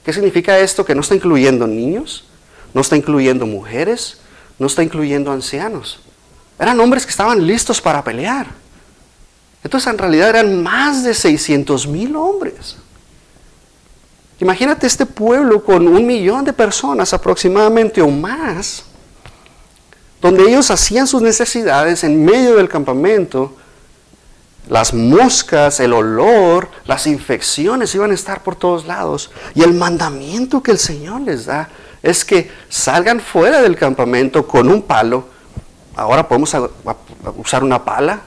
¿Qué 0.04 0.12
significa 0.12 0.60
esto? 0.60 0.84
Que 0.84 0.94
no 0.94 1.00
está 1.00 1.16
incluyendo 1.16 1.68
niños, 1.68 2.26
no 2.74 2.82
está 2.82 2.98
incluyendo 2.98 3.46
mujeres, 3.46 4.20
no 4.60 4.68
está 4.68 4.84
incluyendo 4.84 5.32
ancianos. 5.32 6.02
Eran 6.62 6.80
hombres 6.80 7.06
que 7.06 7.10
estaban 7.10 7.46
listos 7.46 7.82
para 7.82 8.04
pelear. 8.04 8.48
Entonces 9.64 9.92
en 9.92 9.98
realidad 9.98 10.30
eran 10.30 10.64
más 10.64 11.04
de 11.04 11.14
600 11.14 11.88
mil 11.88 12.16
hombres. 12.16 12.78
Imagínate 14.40 14.88
este 14.88 15.06
pueblo 15.06 15.64
con 15.64 15.88
un 15.88 16.06
millón 16.06 16.46
de 16.46 16.54
personas 16.54 17.14
aproximadamente 17.14 18.02
o 18.02 18.10
más, 18.10 18.84
donde 20.22 20.44
ellos 20.44 20.72
hacían 20.72 21.06
sus 21.06 21.22
necesidades 21.22 22.04
en 22.04 22.24
medio 22.24 22.56
del 22.56 22.70
campamento 22.70 23.58
las 24.70 24.94
moscas, 24.94 25.80
el 25.80 25.92
olor, 25.92 26.70
las 26.86 27.08
infecciones 27.08 27.94
iban 27.96 28.12
a 28.12 28.14
estar 28.14 28.44
por 28.44 28.56
todos 28.56 28.86
lados. 28.86 29.32
Y 29.56 29.64
el 29.64 29.74
mandamiento 29.74 30.62
que 30.62 30.72
el 30.72 30.78
Señor 30.78 31.22
les 31.22 31.46
da 31.46 31.70
es 32.02 32.24
que 32.24 32.52
salgan 32.70 33.20
fuera 33.20 33.62
del 33.62 33.76
campamento 33.76 34.48
con 34.48 34.70
un 34.70 34.84
palo. 34.84 35.28
Ahora 36.02 36.28
podemos 36.28 36.56
usar 37.38 37.64
una 37.64 37.84
pala. 37.84 38.22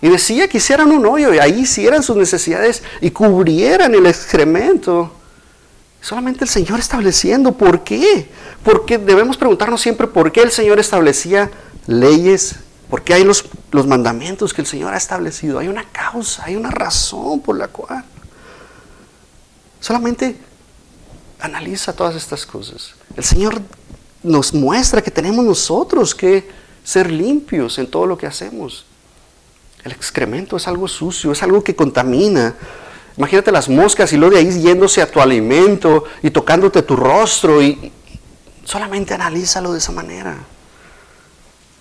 Y 0.00 0.08
decía 0.08 0.48
que 0.48 0.58
hicieran 0.58 0.90
un 0.90 1.06
hoyo 1.06 1.32
y 1.32 1.38
ahí 1.38 1.60
hicieran 1.60 2.02
sus 2.02 2.16
necesidades 2.16 2.82
y 3.00 3.10
cubrieran 3.10 3.94
el 3.94 4.06
excremento. 4.06 5.12
Solamente 6.00 6.44
el 6.44 6.50
Señor 6.50 6.80
estableciendo. 6.80 7.52
¿Por 7.52 7.84
qué? 7.84 8.28
Porque 8.64 8.98
debemos 8.98 9.36
preguntarnos 9.36 9.80
siempre 9.80 10.08
por 10.08 10.32
qué 10.32 10.42
el 10.42 10.50
Señor 10.50 10.80
establecía 10.80 11.50
leyes 11.86 12.56
porque 12.92 13.14
hay 13.14 13.24
los, 13.24 13.46
los 13.70 13.86
mandamientos 13.86 14.52
que 14.52 14.60
el 14.60 14.66
Señor 14.66 14.92
ha 14.92 14.98
establecido. 14.98 15.58
Hay 15.58 15.68
una 15.68 15.84
causa, 15.90 16.44
hay 16.44 16.56
una 16.56 16.70
razón 16.70 17.40
por 17.40 17.56
la 17.56 17.68
cual. 17.68 18.04
Solamente 19.80 20.36
analiza 21.40 21.94
todas 21.94 22.14
estas 22.16 22.44
cosas. 22.44 22.92
El 23.16 23.24
Señor 23.24 23.62
nos 24.22 24.52
muestra 24.52 25.00
que 25.00 25.10
tenemos 25.10 25.42
nosotros 25.42 26.14
que 26.14 26.46
ser 26.84 27.10
limpios 27.10 27.78
en 27.78 27.86
todo 27.86 28.06
lo 28.06 28.18
que 28.18 28.26
hacemos. 28.26 28.86
El 29.84 29.92
excremento 29.92 30.56
es 30.56 30.68
algo 30.68 30.86
sucio, 30.88 31.32
es 31.32 31.42
algo 31.42 31.62
que 31.62 31.74
contamina. 31.74 32.54
Imagínate 33.16 33.52
las 33.52 33.68
moscas 33.68 34.12
y 34.12 34.16
luego 34.16 34.34
de 34.34 34.40
ahí 34.40 34.60
yéndose 34.60 35.02
a 35.02 35.10
tu 35.10 35.20
alimento 35.20 36.04
y 36.22 36.30
tocándote 36.30 36.82
tu 36.82 36.96
rostro 36.96 37.62
y 37.62 37.92
solamente 38.64 39.14
analízalo 39.14 39.72
de 39.72 39.78
esa 39.78 39.92
manera. 39.92 40.36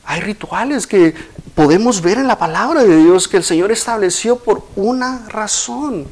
Hay 0.04 0.20
rituales 0.22 0.88
que 0.88 1.14
podemos 1.54 2.02
ver 2.02 2.18
en 2.18 2.28
la 2.28 2.38
palabra 2.38 2.84
de 2.84 2.98
Dios 2.98 3.28
que 3.28 3.38
el 3.38 3.44
Señor 3.44 3.72
estableció 3.72 4.38
por 4.38 4.68
una 4.76 5.28
razón 5.30 6.08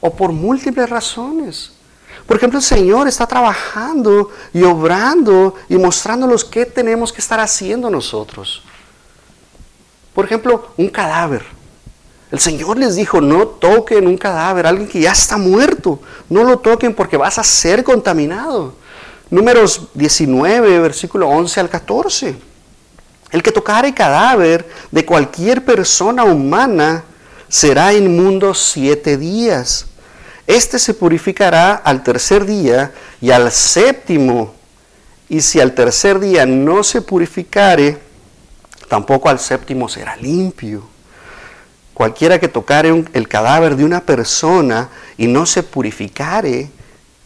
o 0.00 0.14
por 0.14 0.32
múltiples 0.32 0.90
razones. 0.90 1.73
Por 2.26 2.36
ejemplo, 2.36 2.58
el 2.58 2.64
Señor 2.64 3.06
está 3.06 3.26
trabajando 3.26 4.30
y 4.52 4.62
obrando 4.62 5.54
y 5.68 5.76
mostrándonos 5.76 6.44
qué 6.44 6.64
tenemos 6.64 7.12
que 7.12 7.20
estar 7.20 7.38
haciendo 7.38 7.90
nosotros. 7.90 8.62
Por 10.14 10.24
ejemplo, 10.24 10.68
un 10.76 10.88
cadáver. 10.88 11.44
El 12.30 12.38
Señor 12.40 12.78
les 12.78 12.96
dijo, 12.96 13.20
no 13.20 13.46
toquen 13.46 14.06
un 14.06 14.16
cadáver, 14.16 14.66
alguien 14.66 14.88
que 14.88 15.00
ya 15.00 15.12
está 15.12 15.36
muerto. 15.36 16.00
No 16.30 16.44
lo 16.44 16.58
toquen 16.58 16.94
porque 16.94 17.16
vas 17.16 17.38
a 17.38 17.44
ser 17.44 17.84
contaminado. 17.84 18.74
Números 19.30 19.88
19, 19.94 20.78
versículo 20.80 21.28
11 21.28 21.60
al 21.60 21.68
14. 21.68 22.36
El 23.30 23.42
que 23.42 23.52
tocare 23.52 23.92
cadáver 23.92 24.68
de 24.90 25.04
cualquier 25.04 25.64
persona 25.64 26.24
humana 26.24 27.04
será 27.48 27.92
inmundo 27.92 28.54
siete 28.54 29.16
días. 29.16 29.86
Este 30.46 30.78
se 30.78 30.94
purificará 30.94 31.74
al 31.74 32.02
tercer 32.02 32.44
día 32.44 32.92
y 33.20 33.30
al 33.30 33.50
séptimo. 33.50 34.54
Y 35.28 35.40
si 35.40 35.60
al 35.60 35.74
tercer 35.74 36.20
día 36.20 36.44
no 36.44 36.84
se 36.84 37.00
purificare, 37.00 37.98
tampoco 38.88 39.28
al 39.28 39.38
séptimo 39.38 39.88
será 39.88 40.16
limpio. 40.16 40.82
Cualquiera 41.94 42.38
que 42.38 42.48
tocare 42.48 43.04
el 43.12 43.28
cadáver 43.28 43.76
de 43.76 43.84
una 43.84 44.00
persona 44.00 44.90
y 45.16 45.28
no 45.28 45.46
se 45.46 45.62
purificare, 45.62 46.68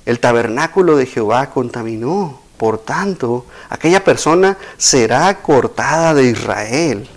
el 0.04 0.20
tabernáculo 0.20 0.96
de 0.96 1.06
Jehová 1.06 1.50
contaminó. 1.50 2.40
Por 2.56 2.78
tanto, 2.78 3.46
aquella 3.68 4.02
persona 4.04 4.58
será 4.76 5.42
cortada 5.42 6.12
de 6.14 6.25
Israel, 6.25 7.08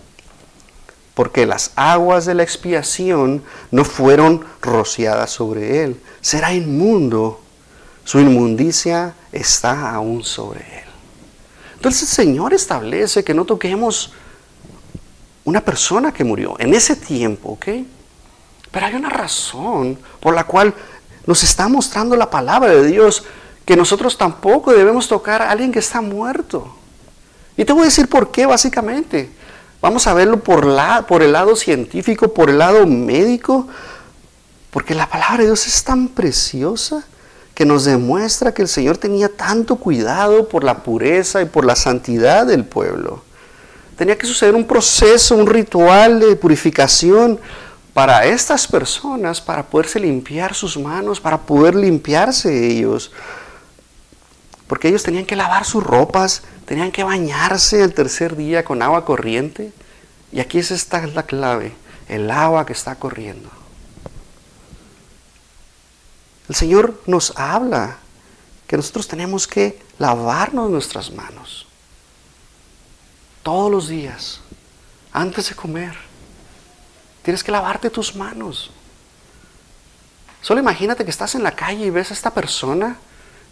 porque 1.22 1.46
las 1.46 1.70
aguas 1.75 2.25
de 2.25 2.34
la 2.34 2.42
expiación 2.42 3.44
no 3.70 3.86
fueron 3.86 4.44
rociadas 4.60 5.30
sobre 5.30 5.84
él. 5.84 6.01
Será 6.20 6.51
inmundo, 6.51 7.40
su 8.04 8.20
inmundicia 8.20 9.13
está 9.32 9.92
aún 9.92 10.24
sobre 10.24 10.62
él. 10.62 10.86
Entonces 11.75 12.01
el 12.01 12.08
Señor 12.08 12.56
establece 12.56 13.24
que 13.24 13.36
no 13.36 13.46
toquemos 13.46 14.13
una 15.46 15.62
persona 15.62 16.12
que 16.12 16.24
murió 16.24 16.56
en 16.58 16.74
ese 16.74 16.96
tiempo, 16.96 17.50
¿ok? 17.50 17.68
Pero 18.72 18.86
hay 18.88 18.96
una 18.96 19.10
razón 19.10 20.00
por 20.20 20.34
la 20.34 20.46
cual 20.46 20.74
nos 21.28 21.44
está 21.44 21.68
mostrando 21.68 22.16
la 22.16 22.32
palabra 22.32 22.72
de 22.72 22.88
Dios 22.88 23.25
que 23.63 23.75
nosotros 23.75 24.18
tampoco 24.18 24.74
debemos 24.74 25.08
tocar 25.08 25.44
a 25.44 25.51
alguien 25.51 25.72
que 25.72 25.78
está 25.78 26.01
muerto. 26.01 26.75
Y 27.56 27.63
te 27.63 27.74
voy 27.74 27.84
a 27.84 27.86
decir 27.86 28.10
por 28.10 28.32
qué, 28.32 28.48
básicamente. 28.48 29.30
Vamos 29.82 30.06
a 30.06 30.14
verlo 30.14 30.42
por, 30.42 30.66
la, 30.66 31.08
por 31.08 31.24
el 31.24 31.32
lado 31.32 31.56
científico, 31.56 32.34
por 32.34 32.52
el 32.52 32.60
lado 32.60 32.86
médico, 32.86 33.68
porque 34.70 34.94
la 34.94 35.10
palabra 35.10 35.40
de 35.40 35.46
Dios 35.46 35.66
es 35.66 35.84
tan 35.84 36.08
preciosa 36.08 37.04
que 37.56 37.66
nos 37.66 37.86
demuestra 37.86 38.54
que 38.54 38.62
el 38.62 38.68
Señor 38.68 38.98
tenía 38.98 39.28
tanto 39.28 39.78
cuidado 39.78 40.48
por 40.48 40.64
la 40.64 40.84
pureza 40.84 41.42
y 41.42 41.46
por 41.46 41.66
la 41.66 41.76
santidad 41.76 42.46
del 42.46 42.64
pueblo. 42.64 43.24
Tenía 43.98 44.18
que 44.18 44.28
suceder 44.28 44.54
un 44.54 44.66
proceso, 44.66 45.36
un 45.36 45.48
ritual 45.48 46.20
de 46.20 46.36
purificación 46.36 47.40
para 47.94 48.26
estas 48.26 48.68
personas, 48.68 49.42
para 49.42 49.64
poderse 49.64 50.00
limpiar 50.00 50.54
sus 50.54 50.78
manos, 50.78 51.20
para 51.20 51.40
poder 51.40 51.76
limpiarse 51.76 52.68
ellos 52.68 53.12
porque 54.72 54.88
ellos 54.88 55.04
tenían 55.04 55.25
que 55.25 55.36
lavar 55.36 55.66
sus 55.66 55.84
ropas, 55.84 56.44
tenían 56.63 56.94
que 56.94 57.04
bañarse 57.04 57.84
el 57.84 57.94
tercer 57.94 58.38
día 58.38 58.63
con 58.63 58.82
agua 58.82 59.04
corriente. 59.04 59.74
Y 60.32 60.40
aquí 60.40 60.60
es 60.60 60.72
esta 60.72 61.06
la 61.08 61.24
clave, 61.24 61.74
el 62.08 62.32
agua 62.32 62.66
que 62.66 62.72
está 62.72 62.96
corriendo. 62.96 63.50
El 66.48 66.56
Señor 66.56 67.01
nos 67.06 67.38
habla 67.38 67.98
que 68.66 68.78
nosotros 68.78 69.10
tenemos 69.10 69.46
que 69.46 69.78
lavarnos 70.00 70.70
nuestras 70.70 71.12
manos 71.12 71.68
todos 73.44 73.70
los 73.70 73.90
días, 73.90 74.40
antes 75.12 75.50
de 75.50 75.56
comer. 75.56 75.98
Tienes 77.24 77.44
que 77.44 77.51
lavarte 77.51 77.90
tus 77.90 78.16
manos. 78.16 78.72
Solo 80.42 80.62
imagínate 80.62 81.04
que 81.04 81.12
estás 81.12 81.36
en 81.36 81.44
la 81.44 81.58
calle 81.58 81.88
y 81.88 81.90
ves 81.90 82.12
a 82.12 82.13
esta 82.13 82.34
persona 82.34 82.96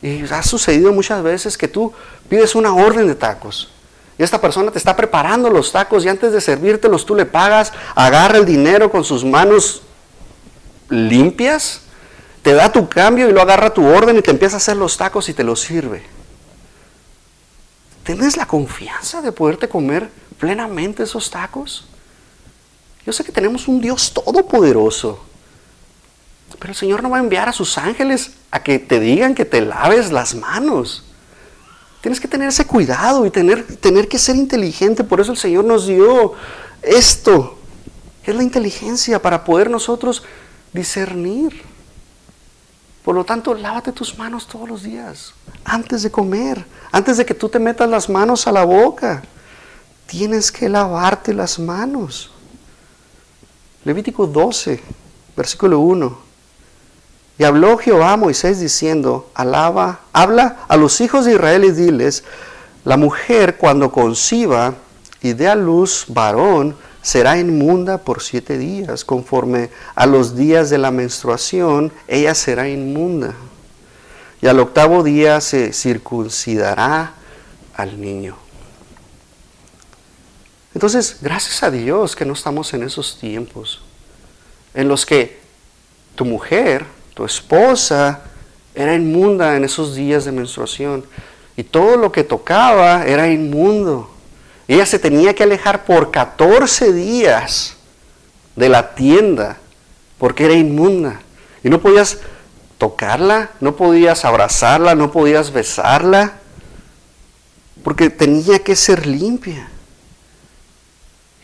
Y 0.02 0.24
ha 0.32 0.44
sucedido 0.44 0.94
muchas 0.94 1.22
veces 1.24 1.58
que 1.58 1.68
tú 1.68 1.92
pides 2.30 2.56
una 2.56 2.74
orden 2.74 3.08
de 3.08 3.16
tacos. 3.16 3.72
Y 4.18 4.24
esta 4.24 4.42
persona 4.42 4.72
te 4.72 4.78
está 4.78 4.96
preparando 4.96 5.50
los 5.50 5.72
tacos 5.72 6.04
y 6.04 6.10
antes 6.10 6.34
de 6.34 6.42
servírtelos 6.42 7.06
tú 7.06 7.16
le 7.16 7.26
pagas, 7.26 7.72
agarra 7.96 8.38
el 8.38 8.46
dinero 8.46 8.92
con 8.92 9.04
sus 9.04 9.24
manos 9.24 9.82
limpias, 10.90 11.82
te 12.42 12.54
da 12.54 12.72
tu 12.72 12.90
cambio 12.90 13.30
y 13.30 13.34
lo 13.34 13.42
agarra 13.42 13.74
tu 13.74 13.86
orden 13.86 14.18
y 14.18 14.22
te 14.22 14.32
empieza 14.32 14.56
a 14.56 14.58
hacer 14.58 14.76
los 14.76 14.98
tacos 14.98 15.30
y 15.30 15.34
te 15.34 15.44
los 15.44 15.62
sirve. 15.62 16.04
¿Tienes 18.04 18.38
la 18.38 18.48
confianza 18.48 19.22
de 19.22 19.32
poderte 19.32 19.70
comer 19.70 20.10
plenamente 20.38 21.04
esos 21.04 21.30
tacos? 21.30 21.86
Yo 23.06 23.14
sé 23.14 23.24
que 23.24 23.32
tenemos 23.32 23.68
un 23.68 23.80
Dios 23.80 24.14
todopoderoso, 24.14 25.24
pero 26.60 26.72
el 26.72 26.78
Señor 26.78 27.02
no 27.02 27.10
va 27.10 27.18
a 27.18 27.22
enviar 27.22 27.48
a 27.48 27.54
sus 27.54 27.78
ángeles 27.78 28.32
a 28.52 28.62
que 28.62 28.80
te 28.80 29.00
digan 29.00 29.34
que 29.34 29.46
te 29.46 29.62
laves 29.62 30.12
las 30.12 30.36
manos. 30.36 31.06
Tienes 32.02 32.20
que 32.20 32.28
tener 32.28 32.50
ese 32.50 32.66
cuidado 32.66 33.26
y 33.26 33.32
tener, 33.32 33.78
tener 33.78 34.08
que 34.08 34.20
ser 34.20 34.36
inteligente. 34.36 35.04
Por 35.04 35.20
eso 35.20 35.32
el 35.32 35.38
Señor 35.38 35.66
nos 35.66 35.88
dio 35.88 36.34
esto, 36.82 37.58
es 38.24 38.36
la 38.36 38.44
inteligencia 38.44 39.22
para 39.22 39.44
poder 39.44 39.70
nosotros 39.70 40.24
discernir. 40.74 41.64
Por 43.04 43.16
lo 43.16 43.24
tanto, 43.24 43.54
lávate 43.54 43.92
tus 43.92 44.18
manos 44.18 44.48
todos 44.48 44.70
los 44.70 44.84
días, 44.84 45.34
antes 45.64 46.04
de 46.04 46.12
comer, 46.12 46.66
antes 46.92 47.18
de 47.18 47.26
que 47.26 47.34
tú 47.34 47.50
te 47.50 47.58
metas 47.58 47.90
las 47.90 48.10
manos 48.10 48.46
a 48.48 48.52
la 48.52 48.66
boca. 48.66 49.24
Tienes 50.06 50.52
que 50.52 50.70
lavarte 50.70 51.34
las 51.34 51.60
manos. 51.60 52.32
Levítico 53.84 54.28
12, 54.28 54.82
versículo 55.36 55.80
1. 55.80 56.29
Y 57.40 57.46
habló 57.46 57.78
Jehová 57.78 58.12
a 58.12 58.18
Moisés 58.18 58.60
diciendo, 58.60 59.32
alaba, 59.34 60.02
habla 60.12 60.58
a 60.68 60.76
los 60.76 61.00
hijos 61.00 61.24
de 61.24 61.36
Israel 61.36 61.64
y 61.64 61.72
diles, 61.72 62.26
la 62.84 62.98
mujer 62.98 63.56
cuando 63.56 63.94
conciba 63.94 64.76
y 65.22 65.32
dé 65.32 65.48
a 65.48 65.56
luz 65.56 66.04
varón, 66.10 66.76
será 67.02 67.40
inmunda 67.40 68.00
por 68.00 68.22
siete 68.22 68.58
días, 68.58 69.06
conforme 69.06 69.70
a 69.96 70.06
los 70.06 70.36
días 70.36 70.70
de 70.70 70.80
la 70.80 70.92
menstruación, 70.92 71.94
ella 72.10 72.36
será 72.36 72.68
inmunda. 72.68 73.34
Y 74.42 74.48
al 74.48 74.60
octavo 74.60 75.02
día 75.02 75.40
se 75.40 75.72
circuncidará 75.72 77.14
al 77.74 78.02
niño. 78.02 78.36
Entonces, 80.74 81.20
gracias 81.22 81.64
a 81.64 81.72
Dios 81.72 82.18
que 82.18 82.26
no 82.26 82.34
estamos 82.34 82.74
en 82.74 82.84
esos 82.84 83.18
tiempos 83.18 83.82
en 84.74 84.90
los 84.90 85.06
que 85.06 85.40
tu 86.16 86.26
mujer 86.26 86.99
tu 87.20 87.26
esposa 87.26 88.22
era 88.74 88.96
inmunda 88.96 89.58
en 89.58 89.66
esos 89.66 89.94
días 89.94 90.24
de 90.24 90.32
menstruación 90.32 91.04
y 91.58 91.66
todo 91.66 91.98
lo 91.98 92.14
que 92.14 92.24
tocaba 92.24 93.06
era 93.06 93.28
inmundo. 93.28 94.10
Ella 94.70 94.86
se 94.86 95.00
tenía 95.00 95.34
que 95.36 95.44
alejar 95.44 95.84
por 95.84 96.12
14 96.12 96.94
días 96.94 97.76
de 98.56 98.70
la 98.70 98.96
tienda 98.96 99.58
porque 100.18 100.46
era 100.46 100.54
inmunda. 100.54 101.20
Y 101.62 101.70
no 101.70 101.82
podías 101.82 102.20
tocarla, 102.78 103.50
no 103.60 103.76
podías 103.76 104.24
abrazarla, 104.24 104.96
no 104.96 105.12
podías 105.12 105.52
besarla, 105.52 106.36
porque 107.84 108.10
tenía 108.10 108.60
que 108.60 108.78
ser 108.78 109.06
limpia. 109.06 109.68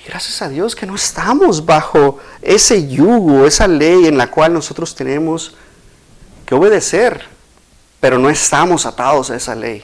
Y 0.01 0.08
gracias 0.08 0.41
a 0.41 0.48
Dios 0.48 0.74
que 0.74 0.86
no 0.86 0.96
estamos 0.96 1.65
bajo 1.65 2.20
ese 2.42 2.88
yugo, 2.88 3.46
esa 3.46 3.68
ley 3.68 4.05
en 4.05 4.18
la 4.18 4.31
cual 4.31 4.53
nosotros 4.53 4.96
tenemos 4.96 5.53
que 6.46 6.55
obedecer, 6.55 7.25
pero 8.00 8.18
no 8.20 8.29
estamos 8.29 8.86
atados 8.86 9.29
a 9.29 9.36
esa 9.36 9.55
ley. 9.55 9.84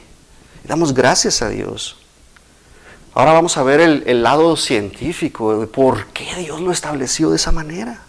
Damos 0.64 0.94
gracias 0.94 1.42
a 1.42 1.48
Dios. 1.48 1.96
Ahora 3.14 3.32
vamos 3.32 3.56
a 3.58 3.62
ver 3.62 3.80
el, 3.80 4.22
lado 4.22 4.56
científico 4.56 5.60
de 5.60 5.66
por 5.66 6.06
qué 6.08 6.34
Dios 6.36 6.60
lo 6.60 6.72
estableció 6.72 7.30
de 7.30 7.36
esa 7.36 7.52
manera. 7.52 8.00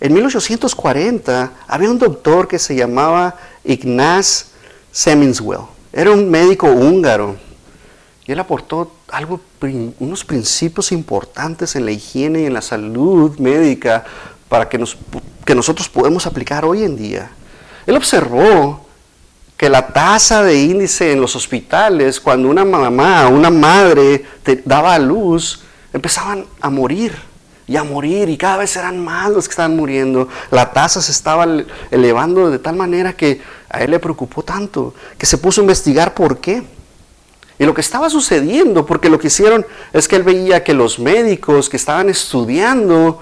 En 0.00 0.12
1840 0.12 1.52
había 1.68 1.90
un 1.90 1.98
doctor 1.98 2.48
que 2.48 2.58
se 2.58 2.74
llamaba 2.74 3.36
Ignaz 3.62 4.46
Seminswell. 4.90 5.66
Era 5.92 6.10
un 6.10 6.28
médico 6.28 6.66
húngaro 6.66 7.36
y 8.26 8.32
él 8.32 8.40
aportó 8.40 8.90
algo, 9.08 9.40
unos 10.00 10.24
principios 10.24 10.90
importantes 10.90 11.76
en 11.76 11.84
la 11.84 11.92
higiene 11.92 12.40
y 12.40 12.46
en 12.46 12.54
la 12.54 12.62
salud 12.62 13.38
médica 13.38 14.04
para 14.48 14.68
que, 14.68 14.78
nos, 14.78 14.96
que 15.44 15.54
nosotros 15.54 15.88
podemos 15.88 16.26
aplicar 16.26 16.64
hoy 16.64 16.84
en 16.84 16.96
día. 16.96 17.30
Él 17.86 17.96
observó 17.96 18.86
que 19.56 19.68
la 19.68 19.88
tasa 19.88 20.42
de 20.42 20.62
índice 20.62 21.12
en 21.12 21.20
los 21.20 21.36
hospitales, 21.36 22.20
cuando 22.20 22.48
una 22.48 22.64
mamá, 22.64 23.28
una 23.28 23.50
madre 23.50 24.24
daba 24.64 24.94
a 24.94 24.98
luz, 24.98 25.62
empezaban 25.92 26.46
a 26.60 26.70
morir 26.70 27.14
y 27.66 27.76
a 27.76 27.84
morir 27.84 28.28
y 28.28 28.36
cada 28.36 28.58
vez 28.58 28.76
eran 28.76 29.02
más 29.02 29.30
los 29.30 29.46
que 29.46 29.52
estaban 29.52 29.76
muriendo. 29.76 30.28
La 30.50 30.72
tasa 30.72 31.00
se 31.00 31.12
estaba 31.12 31.46
elevando 31.90 32.50
de 32.50 32.58
tal 32.58 32.76
manera 32.76 33.12
que 33.12 33.40
a 33.68 33.82
él 33.82 33.92
le 33.92 33.98
preocupó 33.98 34.42
tanto 34.42 34.94
que 35.16 35.26
se 35.26 35.38
puso 35.38 35.60
a 35.60 35.64
investigar 35.64 36.14
por 36.14 36.38
qué. 36.38 36.62
Y 37.56 37.64
lo 37.64 37.72
que 37.72 37.80
estaba 37.80 38.10
sucediendo, 38.10 38.84
porque 38.84 39.08
lo 39.08 39.20
que 39.20 39.28
hicieron 39.28 39.64
es 39.92 40.08
que 40.08 40.16
él 40.16 40.24
veía 40.24 40.64
que 40.64 40.74
los 40.74 40.98
médicos 40.98 41.68
que 41.68 41.76
estaban 41.76 42.08
estudiando 42.08 43.20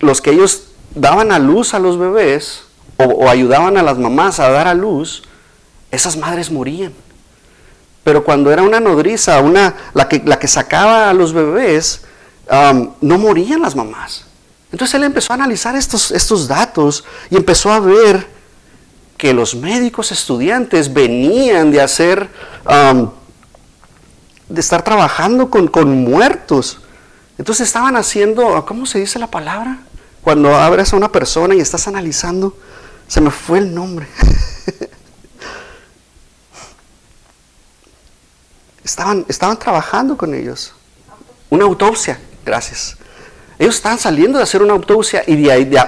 los 0.00 0.20
que 0.20 0.30
ellos 0.30 0.71
daban 0.94 1.32
a 1.32 1.38
luz 1.38 1.74
a 1.74 1.78
los 1.78 1.98
bebés 1.98 2.64
o, 2.96 3.28
ayudaban 3.28 3.76
a 3.76 3.82
las 3.82 3.98
mamás 3.98 4.40
a 4.40 4.50
dar 4.50 4.68
a 4.68 4.74
luz, 4.74 5.22
esas 5.90 6.16
madres 6.16 6.50
morían. 6.50 6.92
Pero 8.04 8.24
cuando 8.24 8.50
era 8.50 8.62
una 8.62 8.80
nodriza, 8.80 9.40
una, 9.40 9.74
la, 9.94 10.08
que, 10.08 10.22
la 10.24 10.38
que 10.38 10.48
sacaba 10.48 11.08
a 11.08 11.14
los 11.14 11.32
bebés, 11.32 12.02
um, 12.50 12.92
no 13.00 13.18
morían 13.18 13.62
las 13.62 13.76
mamás. 13.76 14.24
Entonces 14.72 14.94
él 14.94 15.04
empezó 15.04 15.32
a 15.32 15.36
analizar 15.36 15.76
estos, 15.76 16.10
estos 16.10 16.48
datos 16.48 17.04
y 17.30 17.36
empezó 17.36 17.70
a 17.70 17.78
ver 17.78 18.26
que 19.16 19.32
los 19.32 19.54
médicos 19.54 20.10
estudiantes 20.10 20.92
venían 20.92 21.70
de 21.70 21.80
hacer, 21.80 22.28
um, 22.66 23.10
de 24.48 24.60
estar 24.60 24.82
trabajando 24.82 25.48
con, 25.48 25.68
con 25.68 26.02
muertos. 26.02 26.80
Entonces 27.38 27.68
estaban 27.68 27.96
haciendo, 27.96 28.64
¿cómo 28.66 28.86
se 28.86 28.98
dice 28.98 29.18
la 29.18 29.28
palabra? 29.28 29.78
Cuando 30.22 30.54
abres 30.54 30.92
a 30.92 30.96
una 30.96 31.10
persona 31.10 31.54
y 31.54 31.60
estás 31.60 31.88
analizando, 31.88 32.56
se 33.08 33.20
me 33.20 33.30
fue 33.30 33.58
el 33.58 33.74
nombre. 33.74 34.06
estaban, 38.84 39.24
estaban 39.28 39.58
trabajando 39.58 40.16
con 40.16 40.34
ellos. 40.34 40.74
Una 41.50 41.64
autopsia, 41.64 42.20
gracias. 42.44 42.96
Ellos 43.58 43.74
estaban 43.76 43.98
saliendo 43.98 44.38
de 44.38 44.44
hacer 44.44 44.62
una 44.62 44.72
autopsia 44.72 45.24
y 45.26 45.36
de 45.36 45.52
ahí, 45.52 45.64
de 45.64 45.82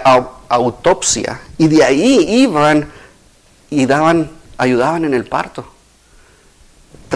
autopsia, 0.48 1.40
y 1.58 1.68
de 1.68 1.82
ahí 1.82 2.26
iban 2.42 2.90
y 3.70 3.86
daban, 3.86 4.30
ayudaban 4.58 5.04
en 5.04 5.14
el 5.14 5.24
parto 5.24 5.73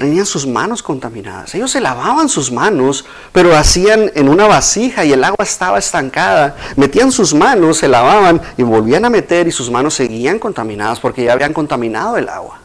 tenían 0.01 0.27
sus 0.27 0.47
manos 0.47 0.83
contaminadas. 0.83 1.55
Ellos 1.55 1.71
se 1.71 1.81
lavaban 1.81 2.29
sus 2.29 2.51
manos, 2.53 3.05
pero 3.33 3.57
hacían 3.57 4.11
en 4.15 4.29
una 4.29 4.47
vasija 4.47 5.05
y 5.05 5.13
el 5.13 5.25
agua 5.25 5.45
estaba 5.45 5.79
estancada. 5.79 6.57
Metían 6.77 7.13
sus 7.13 7.35
manos, 7.35 7.79
se 7.79 7.89
lavaban 7.89 8.41
y 8.57 8.63
volvían 8.63 9.05
a 9.05 9.11
meter 9.11 9.47
y 9.49 9.53
sus 9.53 9.71
manos 9.71 9.95
seguían 9.95 10.39
contaminadas 10.39 11.01
porque 11.01 11.25
ya 11.25 11.33
habían 11.33 11.53
contaminado 11.53 12.17
el 12.17 12.29
agua. 12.29 12.61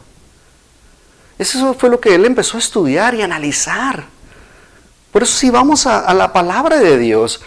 Eso 1.38 1.74
fue 1.74 1.90
lo 1.90 2.00
que 2.00 2.14
él 2.14 2.24
empezó 2.24 2.56
a 2.56 2.60
estudiar 2.60 3.14
y 3.14 3.22
analizar. 3.22 4.04
Por 5.12 5.22
eso 5.22 5.36
si 5.36 5.50
vamos 5.50 5.86
a, 5.86 6.00
a 6.00 6.14
la 6.14 6.32
palabra 6.32 6.78
de 6.78 6.98
Dios 6.98 7.40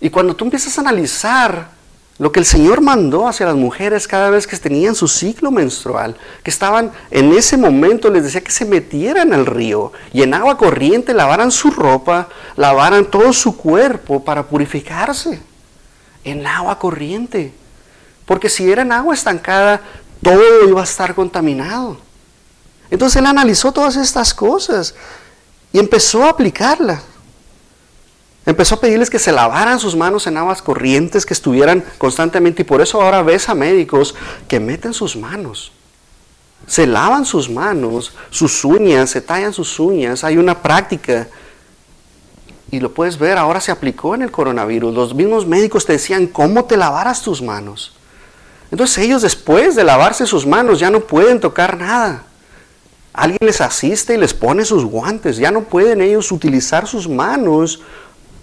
y 0.00 0.10
cuando 0.10 0.34
tú 0.34 0.44
empiezas 0.44 0.76
a 0.78 0.80
analizar 0.80 1.81
lo 2.18 2.30
que 2.30 2.40
el 2.40 2.46
Señor 2.46 2.80
mandó 2.80 3.26
hacia 3.26 3.46
las 3.46 3.56
mujeres 3.56 4.06
cada 4.06 4.30
vez 4.30 4.46
que 4.46 4.56
tenían 4.56 4.94
su 4.94 5.08
ciclo 5.08 5.50
menstrual, 5.50 6.16
que 6.42 6.50
estaban 6.50 6.92
en 7.10 7.32
ese 7.32 7.56
momento, 7.56 8.10
les 8.10 8.24
decía 8.24 8.42
que 8.42 8.52
se 8.52 8.64
metieran 8.64 9.32
al 9.32 9.46
río 9.46 9.92
y 10.12 10.22
en 10.22 10.34
agua 10.34 10.58
corriente 10.58 11.14
lavaran 11.14 11.50
su 11.50 11.70
ropa, 11.70 12.28
lavaran 12.56 13.06
todo 13.06 13.32
su 13.32 13.56
cuerpo 13.56 14.22
para 14.22 14.46
purificarse. 14.46 15.40
En 16.24 16.46
agua 16.46 16.78
corriente. 16.78 17.52
Porque 18.26 18.48
si 18.48 18.70
era 18.70 18.82
en 18.82 18.92
agua 18.92 19.14
estancada, 19.14 19.80
todo 20.22 20.68
iba 20.68 20.80
a 20.80 20.84
estar 20.84 21.14
contaminado. 21.14 21.96
Entonces 22.90 23.16
él 23.16 23.26
analizó 23.26 23.72
todas 23.72 23.96
estas 23.96 24.32
cosas 24.34 24.94
y 25.72 25.78
empezó 25.78 26.24
a 26.24 26.30
aplicarlas. 26.30 27.02
Empezó 28.44 28.74
a 28.74 28.80
pedirles 28.80 29.08
que 29.08 29.20
se 29.20 29.30
lavaran 29.30 29.78
sus 29.78 29.94
manos 29.94 30.26
en 30.26 30.36
aguas 30.36 30.62
corrientes, 30.62 31.24
que 31.24 31.34
estuvieran 31.34 31.84
constantemente. 31.98 32.62
Y 32.62 32.64
por 32.64 32.80
eso 32.80 33.00
ahora 33.00 33.22
ves 33.22 33.48
a 33.48 33.54
médicos 33.54 34.14
que 34.48 34.58
meten 34.58 34.92
sus 34.92 35.16
manos. 35.16 35.72
Se 36.66 36.86
lavan 36.86 37.24
sus 37.24 37.48
manos, 37.48 38.12
sus 38.30 38.64
uñas, 38.64 39.10
se 39.10 39.20
tallan 39.20 39.52
sus 39.52 39.78
uñas. 39.78 40.24
Hay 40.24 40.38
una 40.38 40.60
práctica. 40.60 41.28
Y 42.72 42.80
lo 42.80 42.92
puedes 42.92 43.18
ver, 43.18 43.38
ahora 43.38 43.60
se 43.60 43.70
aplicó 43.70 44.14
en 44.14 44.22
el 44.22 44.30
coronavirus. 44.32 44.92
Los 44.92 45.14
mismos 45.14 45.46
médicos 45.46 45.84
te 45.84 45.92
decían 45.92 46.26
cómo 46.26 46.64
te 46.64 46.76
lavaras 46.76 47.22
tus 47.22 47.42
manos. 47.42 47.92
Entonces 48.72 48.98
ellos 48.98 49.22
después 49.22 49.76
de 49.76 49.84
lavarse 49.84 50.26
sus 50.26 50.46
manos 50.46 50.80
ya 50.80 50.90
no 50.90 51.00
pueden 51.00 51.38
tocar 51.38 51.76
nada. 51.76 52.24
Alguien 53.12 53.40
les 53.42 53.60
asiste 53.60 54.14
y 54.14 54.16
les 54.16 54.32
pone 54.32 54.64
sus 54.64 54.84
guantes. 54.84 55.36
Ya 55.36 55.50
no 55.50 55.64
pueden 55.64 56.00
ellos 56.00 56.32
utilizar 56.32 56.86
sus 56.88 57.06
manos 57.06 57.82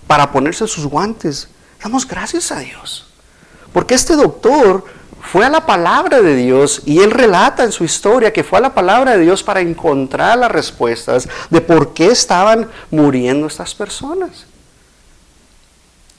para 0.10 0.32
ponerse 0.32 0.66
sus 0.66 0.88
guantes. 0.88 1.50
Damos 1.84 2.08
gracias 2.08 2.52
a 2.52 2.58
Dios. 2.62 3.06
Porque 3.72 3.94
este 3.94 4.16
doctor 4.16 4.84
fue 5.22 5.46
a 5.46 5.50
la 5.50 5.68
palabra 5.68 6.20
de 6.20 6.36
Dios 6.36 6.82
y 6.84 7.02
él 7.02 7.12
relata 7.12 7.64
en 7.64 7.72
su 7.72 7.84
historia 7.84 8.34
que 8.34 8.44
fue 8.44 8.58
a 8.58 8.62
la 8.64 8.74
palabra 8.74 9.16
de 9.16 9.24
Dios 9.24 9.44
para 9.44 9.62
encontrar 9.62 10.40
las 10.40 10.52
respuestas 10.52 11.30
de 11.52 11.62
por 11.62 11.94
qué 11.94 12.08
estaban 12.08 12.68
muriendo 12.90 13.46
estas 13.46 13.76
personas. 13.76 14.48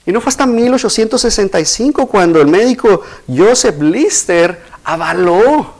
Y 0.06 0.12
no 0.12 0.20
fue 0.20 0.30
hasta 0.30 0.46
1865 0.46 2.06
cuando 2.06 2.40
el 2.40 2.46
médico 2.46 3.02
Joseph 3.26 3.82
Lister 3.82 4.62
avaló. 4.84 5.74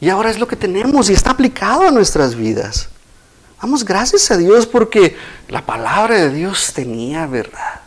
Y 0.00 0.10
ahora 0.10 0.30
es 0.30 0.38
lo 0.38 0.46
que 0.46 0.54
tenemos 0.54 1.10
y 1.10 1.14
está 1.14 1.32
aplicado 1.32 1.88
a 1.88 1.90
nuestras 1.90 2.36
vidas. 2.36 2.88
Damos 3.60 3.84
gracias 3.84 4.30
a 4.30 4.38
Dios 4.38 4.66
porque 4.66 5.16
la 5.48 5.66
palabra 5.66 6.16
de 6.16 6.30
Dios 6.30 6.72
tenía 6.74 7.26
verdad. 7.26 7.80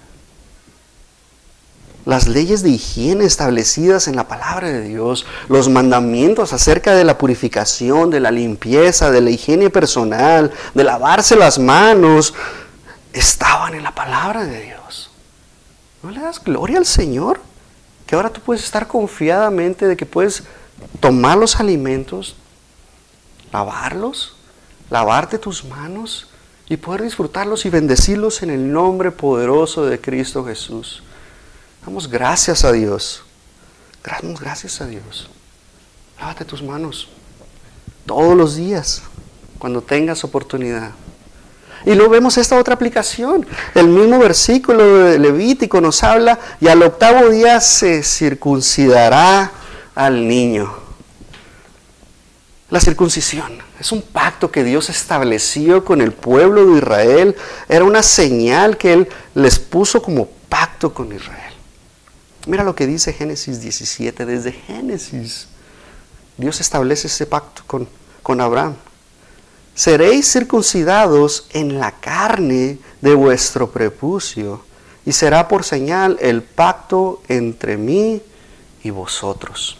Las 2.05 2.27
leyes 2.27 2.61
de 2.61 2.69
higiene 2.69 3.25
establecidas 3.25 4.07
en 4.07 4.15
la 4.15 4.27
palabra 4.27 4.67
de 4.67 4.81
Dios, 4.81 5.25
los 5.47 5.69
mandamientos 5.69 6.53
acerca 6.53 6.93
de 6.93 7.05
la 7.05 7.17
purificación, 7.17 8.11
de 8.11 8.19
la 8.19 8.29
limpieza, 8.29 9.09
de 9.09 9.21
la 9.21 9.29
higiene 9.29 9.69
personal, 9.69 10.51
de 10.73 10.83
lavarse 10.83 11.35
las 11.35 11.57
manos, 11.57 12.35
estaban 13.13 13.73
en 13.73 13.83
la 13.83 13.95
palabra 13.95 14.43
de 14.43 14.61
Dios. 14.61 15.09
¿No 16.03 16.11
le 16.11 16.19
das 16.19 16.43
gloria 16.43 16.77
al 16.77 16.85
Señor? 16.85 17.39
Que 18.05 18.15
ahora 18.15 18.29
tú 18.29 18.41
puedes 18.41 18.63
estar 18.63 18.85
confiadamente 18.85 19.87
de 19.87 19.95
que 19.95 20.05
puedes 20.05 20.43
tomar 20.99 21.37
los 21.37 21.59
alimentos, 21.59 22.35
lavarlos, 23.51 24.35
lavarte 24.93 25.39
tus 25.39 25.65
manos 25.65 26.27
y 26.69 26.77
poder 26.77 27.01
disfrutarlos 27.01 27.65
y 27.65 27.69
bendecirlos 27.71 28.43
en 28.43 28.51
el 28.51 28.71
nombre 28.71 29.09
poderoso 29.09 29.87
de 29.87 29.99
Cristo 29.99 30.45
Jesús. 30.45 31.01
Damos 31.83 32.07
gracias 32.07 32.63
a 32.63 32.71
Dios. 32.71 33.23
Damos 34.05 34.39
gracias 34.39 34.81
a 34.81 34.85
Dios. 34.85 35.31
Lávate 36.19 36.45
tus 36.45 36.61
manos 36.61 37.07
todos 38.05 38.37
los 38.37 38.55
días, 38.55 39.01
cuando 39.57 39.81
tengas 39.81 40.23
oportunidad. 40.23 40.91
Y 41.85 41.95
luego 41.95 42.11
vemos 42.11 42.37
esta 42.37 42.59
otra 42.59 42.75
aplicación. 42.75 43.47
El 43.73 43.87
mismo 43.87 44.19
versículo 44.19 45.05
de 45.05 45.17
Levítico 45.17 45.81
nos 45.81 46.03
habla, 46.03 46.39
y 46.61 46.67
al 46.67 46.83
octavo 46.83 47.29
día 47.29 47.59
se 47.61 48.03
circuncidará 48.03 49.51
al 49.95 50.27
niño. 50.27 50.71
La 52.69 52.79
circuncisión 52.79 53.72
es 53.83 53.91
un 53.91 54.01
pacto 54.01 54.51
que 54.51 54.63
Dios 54.63 54.89
estableció 54.89 55.85
con 55.85 56.01
el 56.01 56.13
pueblo 56.13 56.65
de 56.65 56.77
Israel. 56.77 57.35
Era 57.69 57.85
una 57.85 58.01
señal 58.01 58.77
que 58.77 58.93
Él 58.93 59.09
les 59.35 59.59
puso 59.59 60.01
como 60.01 60.27
pacto 60.49 60.93
con 60.93 61.13
Israel. 61.13 61.53
Mira 62.47 62.63
lo 62.63 62.75
que 62.75 62.87
dice 62.87 63.13
Génesis 63.13 63.61
17. 63.61 64.25
Desde 64.25 64.51
Génesis, 64.51 65.47
Dios 66.37 66.59
establece 66.61 67.07
ese 67.07 67.25
pacto 67.25 67.63
con, 67.67 67.87
con 68.21 68.41
Abraham 68.41 68.75
seréis 69.73 70.31
circuncidados 70.31 71.47
en 71.51 71.79
la 71.79 71.91
carne 71.91 72.77
de 73.01 73.13
vuestro 73.15 73.71
prepucio, 73.71 74.63
y 75.05 75.11
será 75.11 75.47
por 75.47 75.63
señal 75.63 76.17
el 76.21 76.43
pacto 76.43 77.21
entre 77.27 77.75
mí 77.75 78.21
y 78.83 78.89
vosotros. 78.89 79.77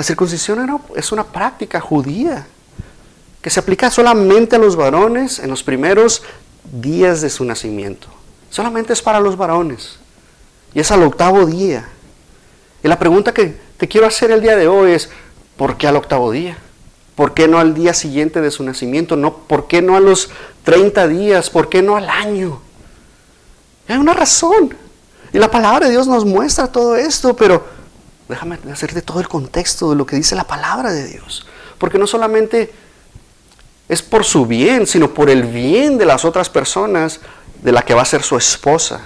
La 0.00 0.04
circuncisión 0.04 0.80
es 0.96 1.12
una 1.12 1.24
práctica 1.24 1.78
judía 1.78 2.46
que 3.42 3.50
se 3.50 3.60
aplica 3.60 3.90
solamente 3.90 4.56
a 4.56 4.58
los 4.58 4.74
varones 4.74 5.38
en 5.40 5.50
los 5.50 5.62
primeros 5.62 6.22
días 6.72 7.20
de 7.20 7.28
su 7.28 7.44
nacimiento. 7.44 8.08
Solamente 8.48 8.94
es 8.94 9.02
para 9.02 9.20
los 9.20 9.36
varones. 9.36 9.98
Y 10.72 10.80
es 10.80 10.90
al 10.90 11.02
octavo 11.02 11.44
día. 11.44 11.86
Y 12.82 12.88
la 12.88 12.98
pregunta 12.98 13.34
que 13.34 13.60
te 13.76 13.88
quiero 13.88 14.06
hacer 14.06 14.30
el 14.30 14.40
día 14.40 14.56
de 14.56 14.68
hoy 14.68 14.92
es, 14.92 15.10
¿por 15.58 15.76
qué 15.76 15.86
al 15.86 15.96
octavo 15.96 16.30
día? 16.30 16.56
¿Por 17.14 17.34
qué 17.34 17.46
no 17.46 17.58
al 17.58 17.74
día 17.74 17.92
siguiente 17.92 18.40
de 18.40 18.50
su 18.50 18.64
nacimiento? 18.64 19.16
No, 19.16 19.36
¿Por 19.36 19.66
qué 19.68 19.82
no 19.82 19.96
a 19.96 20.00
los 20.00 20.30
30 20.64 21.08
días? 21.08 21.50
¿Por 21.50 21.68
qué 21.68 21.82
no 21.82 21.98
al 21.98 22.08
año? 22.08 22.58
Hay 23.86 23.98
una 23.98 24.14
razón. 24.14 24.74
Y 25.30 25.36
la 25.36 25.50
palabra 25.50 25.88
de 25.88 25.92
Dios 25.92 26.06
nos 26.06 26.24
muestra 26.24 26.68
todo 26.68 26.96
esto, 26.96 27.36
pero 27.36 27.79
déjame 28.30 28.58
hacerte 28.72 29.02
todo 29.02 29.20
el 29.20 29.28
contexto 29.28 29.90
de 29.90 29.96
lo 29.96 30.06
que 30.06 30.16
dice 30.16 30.34
la 30.34 30.44
palabra 30.44 30.92
de 30.92 31.06
Dios. 31.06 31.46
Porque 31.78 31.98
no 31.98 32.06
solamente 32.06 32.72
es 33.88 34.02
por 34.02 34.24
su 34.24 34.46
bien, 34.46 34.86
sino 34.86 35.12
por 35.12 35.28
el 35.28 35.42
bien 35.42 35.98
de 35.98 36.06
las 36.06 36.24
otras 36.24 36.48
personas 36.48 37.20
de 37.62 37.72
la 37.72 37.82
que 37.82 37.92
va 37.92 38.02
a 38.02 38.06
ser 38.06 38.22
su 38.22 38.36
esposa. 38.36 39.00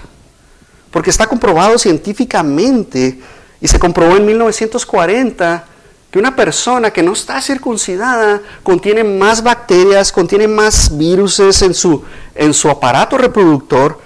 Porque 0.91 1.09
está 1.09 1.27
comprobado 1.27 1.77
científicamente 1.77 3.19
y 3.59 3.67
se 3.67 3.79
comprobó 3.79 4.15
en 4.15 4.25
1940 4.25 5.65
que 6.11 6.19
una 6.19 6.35
persona 6.35 6.91
que 6.91 7.03
no 7.03 7.13
está 7.13 7.41
circuncidada 7.41 8.41
contiene 8.63 9.03
más 9.03 9.43
bacterias, 9.43 10.11
contiene 10.11 10.47
más 10.47 10.95
virus 10.97 11.39
en 11.39 11.73
su, 11.73 12.03
en 12.33 12.53
su 12.53 12.69
aparato 12.69 13.17
reproductor, 13.17 13.99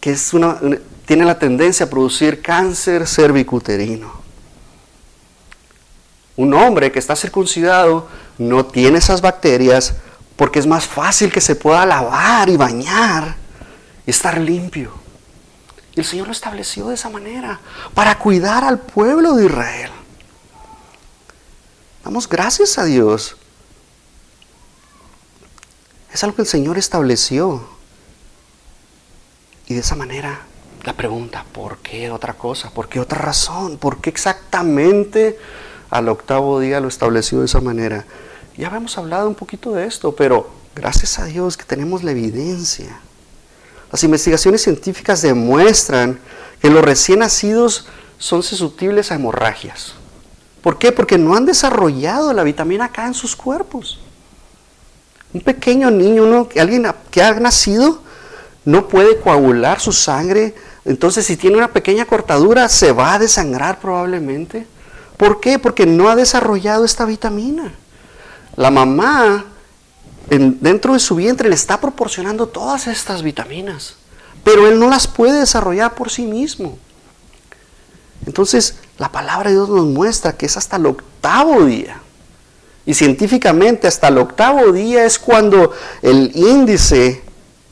que 0.00 0.10
es 0.10 0.34
una, 0.34 0.58
tiene 1.06 1.24
la 1.24 1.38
tendencia 1.38 1.86
a 1.86 1.90
producir 1.90 2.42
cáncer 2.42 3.06
cervicuterino. 3.06 4.22
Un 6.36 6.54
hombre 6.54 6.90
que 6.90 6.98
está 6.98 7.14
circuncidado 7.14 8.08
no 8.38 8.64
tiene 8.66 8.98
esas 8.98 9.20
bacterias 9.20 9.94
porque 10.36 10.58
es 10.58 10.66
más 10.66 10.86
fácil 10.86 11.30
que 11.30 11.40
se 11.40 11.54
pueda 11.54 11.84
lavar 11.84 12.48
y 12.48 12.56
bañar 12.56 13.36
y 14.06 14.10
estar 14.10 14.38
limpio. 14.38 14.92
Y 15.94 16.00
el 16.00 16.06
Señor 16.06 16.26
lo 16.26 16.32
estableció 16.32 16.88
de 16.88 16.94
esa 16.94 17.10
manera 17.10 17.60
para 17.94 18.18
cuidar 18.18 18.64
al 18.64 18.78
pueblo 18.78 19.34
de 19.34 19.44
Israel. 19.44 19.90
Damos 22.02 22.28
gracias 22.28 22.78
a 22.78 22.84
Dios. 22.84 23.36
Es 26.12 26.24
algo 26.24 26.36
que 26.36 26.42
el 26.42 26.48
Señor 26.48 26.78
estableció. 26.78 27.68
Y 29.66 29.74
de 29.74 29.80
esa 29.80 29.94
manera 29.94 30.40
la 30.84 30.92
pregunta, 30.94 31.44
¿por 31.52 31.78
qué 31.78 32.10
otra 32.10 32.34
cosa? 32.34 32.70
¿Por 32.70 32.88
qué 32.88 32.98
otra 32.98 33.18
razón? 33.18 33.78
¿Por 33.78 34.00
qué 34.00 34.10
exactamente 34.10 35.38
al 35.90 36.08
octavo 36.08 36.58
día 36.58 36.80
lo 36.80 36.88
estableció 36.88 37.40
de 37.40 37.46
esa 37.46 37.60
manera? 37.60 38.04
Ya 38.56 38.66
habíamos 38.66 38.98
hablado 38.98 39.28
un 39.28 39.34
poquito 39.34 39.72
de 39.72 39.86
esto, 39.86 40.14
pero 40.16 40.50
gracias 40.74 41.18
a 41.18 41.26
Dios 41.26 41.56
que 41.56 41.64
tenemos 41.64 42.02
la 42.02 42.10
evidencia. 42.10 43.00
Las 43.92 44.02
investigaciones 44.04 44.62
científicas 44.62 45.22
demuestran 45.22 46.18
que 46.60 46.70
los 46.70 46.84
recién 46.84 47.20
nacidos 47.20 47.86
son 48.18 48.42
susceptibles 48.42 49.12
a 49.12 49.14
hemorragias. 49.14 49.94
¿Por 50.62 50.78
qué? 50.78 50.92
Porque 50.92 51.18
no 51.18 51.36
han 51.36 51.44
desarrollado 51.44 52.32
la 52.32 52.42
vitamina 52.42 52.90
K 52.90 53.06
en 53.06 53.14
sus 53.14 53.36
cuerpos. 53.36 54.00
Un 55.32 55.40
pequeño 55.40 55.90
niño, 55.90 56.48
alguien 56.58 56.86
que 57.10 57.22
ha 57.22 57.32
nacido, 57.34 58.00
no 58.64 58.88
puede 58.88 59.18
coagular 59.18 59.80
su 59.80 59.92
sangre. 59.92 60.54
Entonces, 60.84 61.26
si 61.26 61.36
tiene 61.36 61.56
una 61.56 61.72
pequeña 61.72 62.04
cortadura, 62.04 62.68
se 62.68 62.92
va 62.92 63.14
a 63.14 63.18
desangrar 63.18 63.78
probablemente. 63.78 64.66
¿Por 65.16 65.40
qué? 65.40 65.58
Porque 65.58 65.86
no 65.86 66.08
ha 66.08 66.16
desarrollado 66.16 66.84
esta 66.84 67.04
vitamina. 67.04 67.72
La 68.56 68.70
mamá, 68.70 69.44
dentro 70.28 70.94
de 70.94 70.98
su 70.98 71.14
vientre, 71.14 71.48
le 71.48 71.54
está 71.54 71.80
proporcionando 71.80 72.48
todas 72.48 72.86
estas 72.88 73.22
vitaminas, 73.22 73.96
pero 74.42 74.66
él 74.66 74.78
no 74.78 74.90
las 74.90 75.06
puede 75.06 75.40
desarrollar 75.40 75.94
por 75.94 76.10
sí 76.10 76.26
mismo. 76.26 76.78
Entonces, 78.26 78.76
la 78.98 79.10
palabra 79.10 79.50
de 79.50 79.56
Dios 79.56 79.68
nos 79.68 79.86
muestra 79.86 80.36
que 80.36 80.46
es 80.46 80.56
hasta 80.56 80.76
el 80.76 80.86
octavo 80.86 81.64
día. 81.64 82.00
Y 82.84 82.94
científicamente 82.94 83.86
hasta 83.86 84.08
el 84.08 84.18
octavo 84.18 84.72
día 84.72 85.04
es 85.04 85.18
cuando 85.18 85.72
el 86.02 86.32
índice 86.34 87.22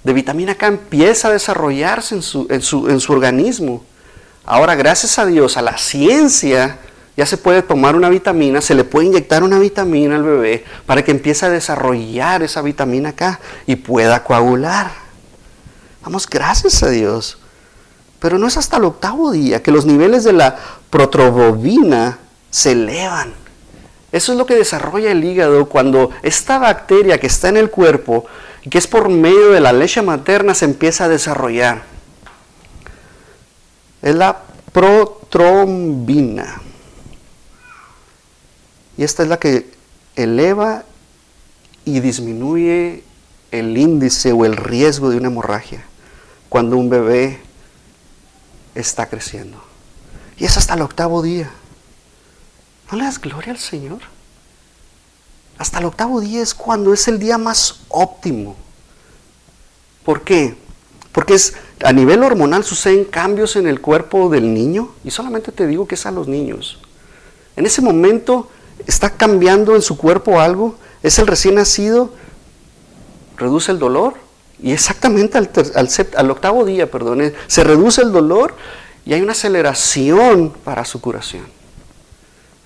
de 0.04 0.12
vitamina 0.12 0.54
K 0.54 0.66
empieza 0.66 1.28
a 1.28 1.32
desarrollarse 1.32 2.14
en 2.14 2.22
su, 2.22 2.46
en 2.50 2.62
su, 2.62 2.88
en 2.88 3.00
su 3.00 3.12
organismo. 3.12 3.84
Ahora, 4.44 4.74
gracias 4.74 5.18
a 5.18 5.26
Dios, 5.26 5.56
a 5.56 5.62
la 5.62 5.76
ciencia, 5.76 6.78
ya 7.16 7.26
se 7.26 7.36
puede 7.36 7.62
tomar 7.62 7.96
una 7.96 8.08
vitamina, 8.08 8.60
se 8.60 8.74
le 8.74 8.84
puede 8.84 9.06
inyectar 9.06 9.42
una 9.42 9.58
vitamina 9.58 10.16
al 10.16 10.22
bebé 10.22 10.64
para 10.86 11.04
que 11.04 11.10
empiece 11.10 11.46
a 11.46 11.50
desarrollar 11.50 12.42
esa 12.42 12.62
vitamina 12.62 13.12
K 13.12 13.38
y 13.66 13.76
pueda 13.76 14.24
coagular. 14.24 14.90
Vamos, 16.02 16.26
gracias 16.28 16.82
a 16.82 16.88
Dios. 16.88 17.38
Pero 18.20 18.38
no 18.38 18.46
es 18.46 18.56
hasta 18.56 18.76
el 18.76 18.84
octavo 18.84 19.32
día 19.32 19.62
que 19.62 19.70
los 19.70 19.86
niveles 19.86 20.24
de 20.24 20.32
la 20.32 20.56
protrobobina 20.90 22.18
se 22.50 22.72
elevan. 22.72 23.34
Eso 24.12 24.32
es 24.32 24.38
lo 24.38 24.46
que 24.46 24.56
desarrolla 24.56 25.10
el 25.10 25.22
hígado 25.24 25.68
cuando 25.68 26.10
esta 26.22 26.58
bacteria 26.58 27.18
que 27.18 27.28
está 27.28 27.48
en 27.48 27.56
el 27.56 27.70
cuerpo, 27.70 28.26
que 28.68 28.79
es 28.79 28.87
por 28.87 29.09
medio 29.09 29.51
de 29.51 29.61
la 29.61 29.73
leche 29.73 30.03
materna, 30.03 30.55
se 30.55 30.66
empieza 30.66 31.05
a 31.05 31.09
desarrollar. 31.09 31.83
Es 34.03 34.14
la 34.14 34.42
protrombina. 34.73 36.61
Y 38.96 39.05
esta 39.05 39.23
es 39.23 39.29
la 39.29 39.38
que 39.38 39.73
eleva 40.16 40.85
y 41.85 42.01
disminuye 42.01 43.03
el 43.51 43.77
índice 43.79 44.33
o 44.33 44.44
el 44.44 44.57
riesgo 44.57 45.11
de 45.11 45.16
una 45.16 45.29
hemorragia 45.29 45.85
cuando 46.49 46.77
un 46.77 46.90
bebé 46.90 47.40
está 48.75 49.09
creciendo. 49.09 49.62
Y 50.37 50.44
es 50.44 50.57
hasta 50.57 50.75
el 50.75 50.83
octavo 50.83 51.23
día. 51.23 51.51
¿No 52.90 52.99
le 52.99 53.05
das 53.05 53.20
gloria 53.20 53.53
al 53.53 53.59
Señor? 53.59 54.01
Hasta 55.61 55.79
el 55.79 55.85
octavo 55.85 56.23
día 56.23 56.40
es 56.40 56.55
cuando 56.55 56.94
es 56.94 57.07
el 57.07 57.18
día 57.18 57.37
más 57.37 57.81
óptimo. 57.90 58.57
¿Por 60.07 60.23
qué? 60.23 60.57
Porque 61.12 61.35
es, 61.35 61.53
a 61.85 61.92
nivel 61.92 62.23
hormonal 62.23 62.64
suceden 62.64 63.05
cambios 63.05 63.57
en 63.57 63.66
el 63.66 63.79
cuerpo 63.83 64.31
del 64.31 64.55
niño, 64.55 64.94
y 65.05 65.11
solamente 65.11 65.53
te 65.53 65.66
digo 65.66 65.87
que 65.87 65.96
es 65.96 66.07
a 66.07 66.12
los 66.12 66.29
niños. 66.29 66.79
En 67.57 67.66
ese 67.66 67.83
momento 67.83 68.49
está 68.87 69.11
cambiando 69.11 69.77
en 69.77 69.83
su 69.83 69.99
cuerpo 69.99 70.40
algo, 70.40 70.77
es 71.03 71.18
el 71.18 71.27
recién 71.27 71.57
nacido, 71.57 72.14
reduce 73.37 73.70
el 73.70 73.79
dolor, 73.79 74.14
y 74.62 74.73
exactamente 74.73 75.37
al, 75.37 76.31
octavo 76.31 76.64
día, 76.64 76.90
perdón, 76.90 77.35
se 77.49 77.64
reduce 77.64 78.01
el 78.01 78.12
dolor 78.12 78.55
y 79.05 79.12
hay 79.12 79.20
una 79.20 79.33
aceleración 79.33 80.55
para 80.64 80.87
su 80.87 81.03
curación. 81.03 81.44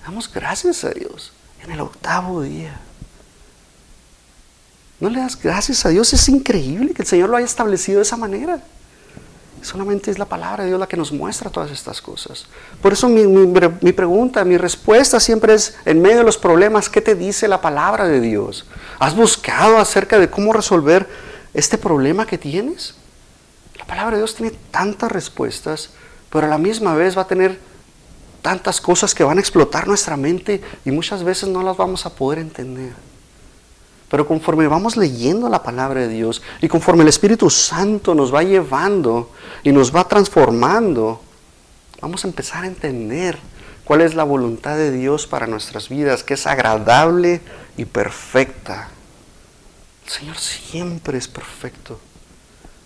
Damos 0.05 0.31
gracias 0.31 0.85
a 0.85 0.91
Dios 0.91 1.33
en 1.65 1.71
el 1.71 1.81
octavo 1.81 2.41
día. 2.41 2.79
No 4.99 5.09
le 5.09 5.19
das 5.19 5.39
gracias 5.41 5.85
a 5.85 5.89
Dios, 5.89 6.13
es 6.13 6.29
increíble 6.29 6.93
que 6.93 7.01
el 7.01 7.07
Señor 7.07 7.29
lo 7.29 7.37
haya 7.37 7.45
establecido 7.45 7.97
de 7.97 8.03
esa 8.03 8.17
manera. 8.17 8.61
Solamente 9.61 10.11
es 10.11 10.19
la 10.19 10.25
palabra 10.25 10.63
de 10.63 10.69
Dios 10.69 10.79
la 10.79 10.87
que 10.87 10.95
nos 10.95 11.11
muestra 11.11 11.49
todas 11.49 11.71
estas 11.71 11.99
cosas. 11.99 12.45
Por 12.81 12.93
eso 12.93 13.09
mi, 13.09 13.25
mi, 13.25 13.91
pregunta, 13.93 14.45
mi 14.45 14.57
respuesta 14.57 15.19
siempre 15.19 15.55
es, 15.55 15.75
en 15.85 16.01
medio 16.01 16.19
de 16.19 16.23
los 16.23 16.37
problemas, 16.37 16.87
¿qué 16.87 17.01
te 17.01 17.15
dice 17.15 17.47
la 17.47 17.61
palabra 17.61 18.07
de 18.07 18.21
Dios? 18.21 18.65
¿Has 18.99 19.15
buscado 19.15 19.77
acerca 19.77 20.19
de 20.19 20.29
cómo 20.29 20.53
resolver 20.53 21.09
este 21.53 21.79
problema 21.79 22.27
que 22.27 22.37
tienes? 22.37 22.93
La 23.79 23.85
palabra 23.85 24.17
de 24.17 24.21
Dios 24.21 24.35
tiene 24.35 24.53
tantas 24.69 25.11
respuestas, 25.11 25.89
pero 26.29 26.45
a 26.45 26.49
la 26.49 26.59
misma 26.59 26.93
vez 26.93 27.17
va 27.17 27.23
a 27.23 27.27
tener 27.27 27.59
tantas 28.45 28.79
cosas 28.79 29.15
que 29.15 29.23
van 29.23 29.39
a 29.39 29.41
explotar 29.41 29.87
nuestra 29.87 30.15
mente 30.15 30.61
y 30.85 30.91
muchas 30.91 31.23
veces 31.23 31.49
no 31.49 31.63
las 31.63 31.75
vamos 31.75 32.05
a 32.05 32.13
poder 32.13 32.37
entender. 32.37 32.93
Pero 34.07 34.27
conforme 34.27 34.67
vamos 34.67 34.97
leyendo 34.97 35.49
la 35.49 35.63
palabra 35.63 36.01
de 36.01 36.09
Dios 36.09 36.43
y 36.61 36.67
conforme 36.67 37.01
el 37.01 37.09
Espíritu 37.09 37.49
Santo 37.49 38.13
nos 38.13 38.31
va 38.31 38.43
llevando 38.43 39.31
y 39.63 39.71
nos 39.71 39.95
va 39.95 40.07
transformando, 40.07 41.19
vamos 41.99 42.23
a 42.23 42.27
empezar 42.27 42.65
a 42.65 42.67
entender 42.67 43.39
cuál 43.83 44.01
es 44.01 44.13
la 44.13 44.23
voluntad 44.23 44.75
de 44.77 44.91
Dios 44.91 45.25
para 45.25 45.47
nuestras 45.47 45.89
vidas, 45.89 46.23
que 46.23 46.35
es 46.35 46.45
agradable 46.45 47.41
y 47.77 47.85
perfecta. 47.85 48.89
El 50.05 50.11
Señor 50.11 50.37
siempre 50.37 51.17
es 51.17 51.27
perfecto. 51.27 51.99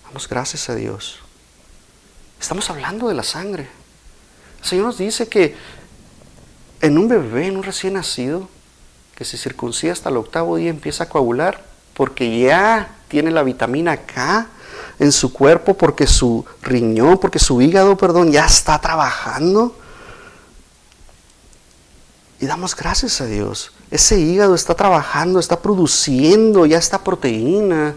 Damos 0.06 0.26
gracias 0.26 0.70
a 0.70 0.74
Dios. 0.74 1.18
Estamos 2.40 2.70
hablando 2.70 3.08
de 3.08 3.14
la 3.14 3.24
sangre. 3.24 3.79
El 4.62 4.68
Señor 4.68 4.86
nos 4.86 4.98
dice 4.98 5.28
que 5.28 5.56
en 6.80 6.98
un 6.98 7.08
bebé, 7.08 7.46
en 7.46 7.56
un 7.56 7.62
recién 7.62 7.94
nacido, 7.94 8.48
que 9.14 9.24
se 9.24 9.36
circuncida 9.36 9.92
hasta 9.92 10.08
el 10.08 10.16
octavo 10.16 10.56
día 10.56 10.70
empieza 10.70 11.04
a 11.04 11.08
coagular 11.08 11.62
porque 11.94 12.40
ya 12.40 12.96
tiene 13.08 13.30
la 13.30 13.42
vitamina 13.42 13.98
K 13.98 14.46
en 14.98 15.12
su 15.12 15.32
cuerpo, 15.32 15.74
porque 15.74 16.06
su 16.06 16.44
riñón, 16.62 17.18
porque 17.18 17.38
su 17.38 17.60
hígado, 17.60 17.96
perdón, 17.96 18.32
ya 18.32 18.46
está 18.46 18.78
trabajando. 18.80 19.76
Y 22.38 22.46
damos 22.46 22.74
gracias 22.74 23.20
a 23.20 23.26
Dios. 23.26 23.72
Ese 23.90 24.18
hígado 24.18 24.54
está 24.54 24.74
trabajando, 24.74 25.40
está 25.40 25.60
produciendo 25.60 26.64
ya 26.64 26.78
esta 26.78 27.02
proteína 27.02 27.94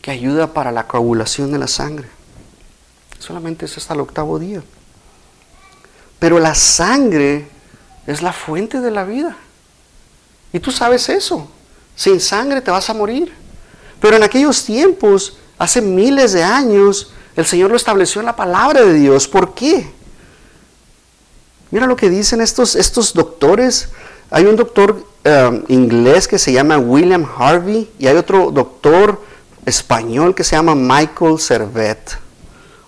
que 0.00 0.10
ayuda 0.10 0.52
para 0.52 0.70
la 0.70 0.86
coagulación 0.86 1.50
de 1.50 1.58
la 1.58 1.68
sangre. 1.68 2.08
Solamente 3.18 3.64
es 3.64 3.76
hasta 3.78 3.94
el 3.94 4.00
octavo 4.00 4.38
día. 4.38 4.62
Pero 6.22 6.38
la 6.38 6.54
sangre 6.54 7.48
es 8.06 8.22
la 8.22 8.32
fuente 8.32 8.80
de 8.80 8.92
la 8.92 9.02
vida. 9.02 9.36
Y 10.52 10.60
tú 10.60 10.70
sabes 10.70 11.08
eso. 11.08 11.50
Sin 11.96 12.20
sangre 12.20 12.60
te 12.60 12.70
vas 12.70 12.88
a 12.88 12.94
morir. 12.94 13.32
Pero 14.00 14.14
en 14.14 14.22
aquellos 14.22 14.64
tiempos, 14.64 15.36
hace 15.58 15.82
miles 15.82 16.32
de 16.32 16.44
años, 16.44 17.12
el 17.34 17.44
Señor 17.44 17.70
lo 17.70 17.76
estableció 17.76 18.20
en 18.20 18.26
la 18.26 18.36
palabra 18.36 18.84
de 18.84 18.94
Dios. 18.94 19.26
¿Por 19.26 19.52
qué? 19.52 19.90
Mira 21.72 21.86
lo 21.86 21.96
que 21.96 22.08
dicen 22.08 22.40
estos, 22.40 22.76
estos 22.76 23.14
doctores. 23.14 23.88
Hay 24.30 24.44
un 24.44 24.54
doctor 24.54 25.04
um, 25.24 25.64
inglés 25.66 26.28
que 26.28 26.38
se 26.38 26.52
llama 26.52 26.78
William 26.78 27.26
Harvey 27.36 27.90
y 27.98 28.06
hay 28.06 28.16
otro 28.16 28.52
doctor 28.52 29.20
español 29.66 30.36
que 30.36 30.44
se 30.44 30.54
llama 30.54 30.76
Michael 30.76 31.40
Servet 31.40 32.16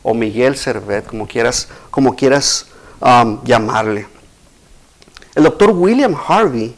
o 0.05 0.15
Miguel 0.15 0.57
Servet, 0.57 1.05
como 1.09 1.27
quieras, 1.27 1.67
como 1.91 2.15
quieras 2.15 2.67
um, 3.01 3.43
llamarle. 3.45 4.07
El 5.35 5.45
doctor 5.45 5.71
William 5.71 6.15
Harvey 6.29 6.75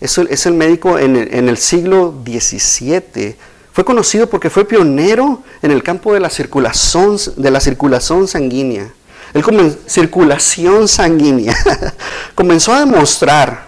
es 0.00 0.46
el, 0.46 0.54
médico 0.54 0.98
en 0.98 1.16
el, 1.16 1.56
siglo 1.56 2.14
XVII. 2.24 3.36
Fue 3.72 3.84
conocido 3.84 4.28
porque 4.28 4.50
fue 4.50 4.64
pionero 4.64 5.42
en 5.62 5.70
el 5.70 5.82
campo 5.82 6.12
de 6.12 6.20
la 6.20 6.30
circulación, 6.30 7.16
de 7.36 7.50
la 7.50 7.60
circulación 7.60 8.26
sanguínea. 8.28 8.92
Él 9.34 9.76
circulación 9.86 10.88
sanguínea. 10.88 11.54
comenzó 12.34 12.72
a 12.72 12.80
demostrar 12.80 13.66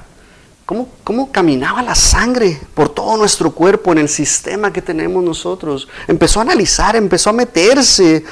cómo, 0.64 0.88
cómo 1.04 1.30
caminaba 1.30 1.82
la 1.82 1.94
sangre 1.94 2.60
por 2.74 2.88
todo 2.88 3.16
nuestro 3.16 3.52
cuerpo 3.52 3.92
en 3.92 3.98
el 3.98 4.08
sistema 4.08 4.72
que 4.72 4.82
tenemos 4.82 5.22
nosotros. 5.22 5.88
Empezó 6.06 6.40
a 6.40 6.42
analizar, 6.42 6.96
empezó 6.96 7.30
a 7.30 7.34
meterse 7.34 8.24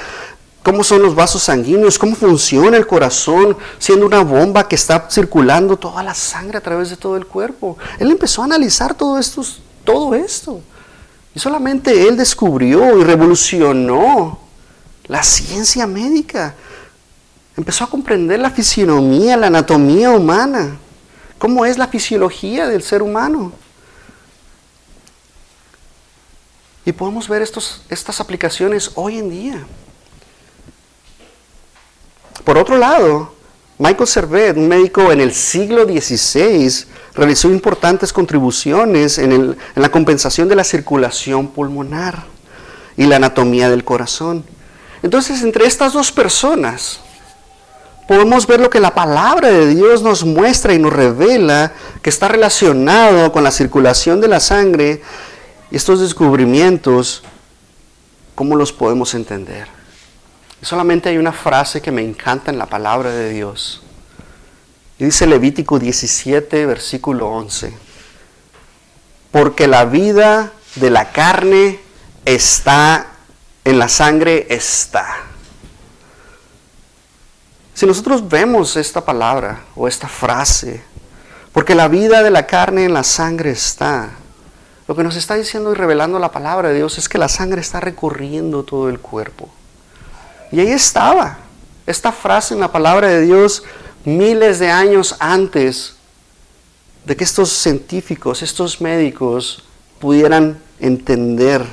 cómo 0.63 0.83
son 0.83 1.01
los 1.01 1.15
vasos 1.15 1.43
sanguíneos, 1.43 1.97
cómo 1.97 2.15
funciona 2.15 2.77
el 2.77 2.87
corazón, 2.87 3.57
siendo 3.79 4.05
una 4.05 4.21
bomba 4.21 4.67
que 4.67 4.75
está 4.75 5.07
circulando 5.09 5.77
toda 5.77 6.03
la 6.03 6.13
sangre 6.13 6.57
a 6.57 6.61
través 6.61 6.89
de 6.89 6.97
todo 6.97 7.15
el 7.15 7.25
cuerpo. 7.25 7.77
Él 7.99 8.11
empezó 8.11 8.41
a 8.41 8.45
analizar 8.45 8.93
todo 8.93 9.17
esto, 9.17 9.45
todo 9.83 10.13
esto. 10.13 10.61
Y 11.33 11.39
solamente 11.39 12.07
él 12.07 12.17
descubrió 12.17 12.99
y 12.99 13.03
revolucionó 13.03 14.39
la 15.07 15.23
ciencia 15.23 15.87
médica. 15.87 16.55
Empezó 17.55 17.83
a 17.83 17.89
comprender 17.89 18.39
la 18.39 18.51
fisionomía, 18.51 19.37
la 19.37 19.47
anatomía 19.47 20.11
humana, 20.11 20.77
cómo 21.39 21.65
es 21.65 21.77
la 21.77 21.87
fisiología 21.87 22.67
del 22.67 22.83
ser 22.83 23.01
humano. 23.01 23.51
Y 26.85 26.91
podemos 26.91 27.27
ver 27.27 27.41
estos, 27.41 27.81
estas 27.89 28.21
aplicaciones 28.21 28.91
hoy 28.95 29.17
en 29.17 29.29
día. 29.29 29.67
Por 32.47 32.57
otro 32.57 32.77
lado, 32.77 33.33
Michael 33.77 34.07
Servet, 34.07 34.55
un 34.55 34.69
médico 34.69 35.11
en 35.11 35.19
el 35.19 35.33
siglo 35.33 35.83
XVI, 35.83 36.85
realizó 37.13 37.49
importantes 37.49 38.13
contribuciones 38.13 39.17
en, 39.17 39.57
la 39.75 39.89
compensación 39.89 40.47
de 40.47 40.55
la 40.55 40.63
circulación 40.63 41.49
pulmonar 41.49 42.23
y 42.95 43.03
la 43.03 43.17
anatomía 43.17 43.69
del 43.69 43.83
corazón. 43.83 44.45
Entonces, 45.03 45.41
entre 45.41 45.65
estas 45.65 45.91
dos 45.91 46.13
personas, 46.13 47.01
podemos 48.07 48.47
ver 48.47 48.61
lo 48.61 48.69
que 48.69 48.79
la 48.79 48.95
palabra 48.95 49.49
de 49.49 49.75
Dios 49.75 50.01
nos 50.01 50.23
muestra 50.23 50.73
y 50.73 50.79
nos 50.79 50.93
revela 50.93 51.73
que 52.01 52.09
está 52.09 52.29
relacionado 52.29 53.33
con 53.33 53.43
la 53.43 53.51
circulación 53.51 54.21
de 54.21 54.29
la 54.29 54.39
sangre 54.39 55.01
y 55.69 55.75
estos 55.75 55.99
descubrimientos, 55.99 57.23
¿cómo 58.35 58.55
los 58.55 58.71
podemos 58.71 59.15
entender? 59.15 59.76
Solamente 60.61 61.09
hay 61.09 61.17
una 61.17 61.31
frase 61.31 61.81
que 61.81 61.91
me 61.91 62.01
encanta 62.01 62.51
en 62.51 62.57
la 62.57 62.65
palabra 62.65 63.11
de 63.11 63.29
Dios. 63.29 63.81
Y 64.97 65.05
dice 65.05 65.27
Levítico 65.27 65.77
17, 65.77 66.65
versículo 66.65 67.27
11. 67.29 67.73
Porque 69.31 69.67
la 69.67 69.85
vida 69.85 70.51
de 70.75 70.89
la 70.89 71.11
carne 71.11 71.79
está, 72.25 73.07
en 73.63 73.77
la 73.77 73.87
sangre 73.87 74.47
está. 74.49 75.05
Si 77.75 77.85
nosotros 77.85 78.27
vemos 78.27 78.75
esta 78.75 79.05
palabra 79.05 79.61
o 79.75 79.87
esta 79.87 80.07
frase, 80.07 80.81
porque 81.53 81.75
la 81.75 81.87
vida 81.87 82.23
de 82.23 82.31
la 82.31 82.47
carne 82.47 82.85
en 82.85 82.93
la 82.93 83.03
sangre 83.03 83.51
está, 83.51 84.09
lo 84.87 84.95
que 84.95 85.03
nos 85.03 85.15
está 85.15 85.35
diciendo 85.35 85.71
y 85.71 85.75
revelando 85.75 86.17
la 86.17 86.31
palabra 86.31 86.69
de 86.69 86.75
Dios 86.75 86.97
es 86.97 87.07
que 87.07 87.19
la 87.19 87.27
sangre 87.27 87.61
está 87.61 87.79
recorriendo 87.79 88.63
todo 88.63 88.89
el 88.89 88.99
cuerpo. 88.99 89.49
Y 90.51 90.59
ahí 90.59 90.71
estaba 90.71 91.39
esta 91.85 92.11
frase 92.11 92.53
en 92.53 92.59
la 92.59 92.71
palabra 92.71 93.07
de 93.07 93.21
Dios 93.21 93.63
miles 94.05 94.59
de 94.59 94.69
años 94.69 95.15
antes 95.19 95.95
de 97.05 97.15
que 97.15 97.23
estos 97.23 97.49
científicos, 97.49 98.41
estos 98.41 98.81
médicos 98.81 99.63
pudieran 99.99 100.61
entender 100.79 101.65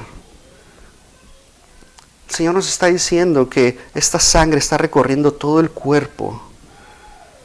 El 2.28 2.34
Señor 2.34 2.54
nos 2.54 2.68
está 2.68 2.86
diciendo 2.86 3.48
que 3.48 3.78
esta 3.94 4.18
sangre 4.18 4.58
está 4.58 4.76
recorriendo 4.76 5.32
todo 5.32 5.60
el 5.60 5.70
cuerpo. 5.70 6.42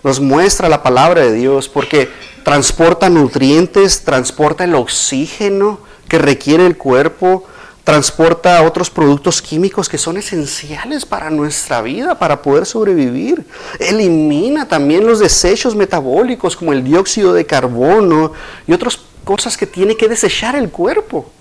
Nos 0.03 0.19
muestra 0.19 0.67
la 0.67 0.81
palabra 0.81 1.21
de 1.21 1.33
Dios 1.33 1.69
porque 1.69 2.09
transporta 2.43 3.07
nutrientes, 3.07 4.03
transporta 4.03 4.63
el 4.63 4.73
oxígeno 4.73 5.79
que 6.07 6.17
requiere 6.17 6.65
el 6.65 6.75
cuerpo, 6.75 7.45
transporta 7.89 8.62
otros 8.62 8.88
productos 8.91 9.41
químicos 9.41 9.89
que 9.89 9.97
son 9.97 10.17
esenciales 10.17 11.08
para 11.08 11.32
nuestra 11.32 11.82
vida, 11.82 12.19
para 12.19 12.39
poder 12.39 12.67
sobrevivir. 12.67 13.43
Elimina 13.80 14.67
también 14.67 15.08
los 15.08 15.17
desechos 15.17 15.75
metabólicos 15.75 16.56
como 16.56 16.71
el 16.71 16.84
dióxido 16.84 17.34
de 17.34 17.47
carbono 17.47 18.34
y 18.67 18.73
otras 18.73 18.99
cosas 19.23 19.58
que 19.58 19.65
tiene 19.65 19.97
que 19.97 20.08
desechar 20.08 20.56
el 20.56 20.69
cuerpo. 20.69 21.32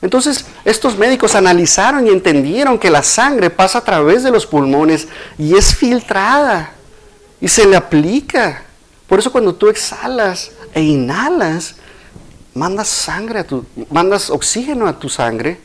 Entonces, 0.00 0.46
estos 0.64 0.96
médicos 0.96 1.34
analizaron 1.34 2.06
y 2.06 2.10
entendieron 2.10 2.78
que 2.78 2.90
la 2.90 3.02
sangre 3.02 3.50
pasa 3.50 3.78
a 3.78 3.84
través 3.84 4.22
de 4.22 4.30
los 4.30 4.46
pulmones 4.46 5.08
y 5.38 5.56
es 5.56 5.74
filtrada 5.74 6.72
y 7.40 7.48
se 7.48 7.66
le 7.66 7.74
aplica. 7.74 8.62
Por 9.08 9.18
eso 9.18 9.32
cuando 9.32 9.56
tú 9.56 9.68
exhalas 9.68 10.52
e 10.72 10.82
inhalas, 10.82 11.74
mandas 12.54 12.88
sangre 12.88 13.40
a 13.40 13.46
tu, 13.46 13.64
mandas 13.90 14.30
oxígeno 14.30 14.86
a 14.86 14.98
tu 14.98 15.08
sangre 15.08 15.58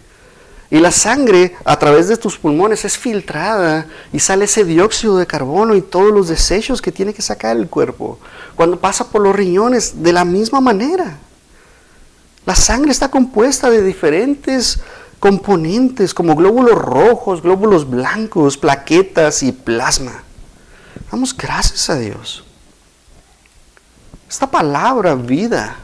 y 0.69 0.80
la 0.80 0.91
sangre 0.91 1.56
a 1.63 1.80
través 1.80 2.10
de 2.10 2.17
tus 2.17 2.38
pulmones 2.38 2.84
es 2.84 2.97
filtrada 2.97 3.88
y 4.12 4.19
sale 4.19 4.45
ese 4.45 4.65
dióxido 4.65 5.17
de 5.17 5.26
carbono 5.26 5.76
y 5.76 5.82
todos 5.82 6.12
los 6.12 6.28
desechos 6.28 6.82
que 6.82 6.91
tiene 6.91 7.13
que 7.13 7.21
sacar 7.21 7.56
el 7.56 7.69
cuerpo. 7.69 8.19
Cuando 8.56 8.80
pasa 8.80 9.10
por 9.10 9.21
los 9.21 9.36
riñones, 9.36 10.04
de 10.04 10.12
la 10.12 10.26
misma 10.26 10.60
manera. 10.60 11.19
La 12.45 12.56
sangre 12.56 12.91
está 12.91 13.10
compuesta 13.10 13.69
de 13.69 13.82
diferentes 13.82 14.80
componentes 15.19 16.13
como 16.13 16.36
glóbulos 16.36 16.76
rojos, 16.76 17.41
glóbulos 17.41 17.89
blancos, 17.89 18.58
plaquetas 18.58 19.43
y 19.43 19.54
plasma. 19.54 20.23
Damos 21.10 21.36
gracias 21.36 21.89
a 21.89 21.97
Dios. 21.97 22.43
Esta 24.30 24.52
palabra 24.52 25.15
vida 25.15 25.78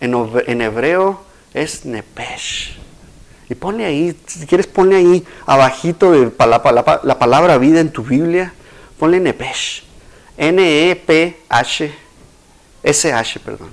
en, 0.00 0.62
hebreo 0.62 1.22
es 1.54 1.84
nepesh. 1.84 2.78
Y 3.48 3.54
ponle 3.54 3.84
ahí, 3.84 4.16
si 4.26 4.46
quieres 4.46 4.66
ponle 4.66 4.96
ahí 4.96 5.26
abajito 5.46 6.12
de 6.12 6.32
la, 6.38 7.00
la 7.02 7.18
palabra 7.18 7.58
vida 7.58 7.80
en 7.80 7.90
tu 7.90 8.02
Biblia, 8.02 8.52
ponle 8.98 9.20
nepesh. 9.20 9.84
N-E-P-H, 10.36 11.94
S-H, 12.82 13.40
perdón. 13.40 13.70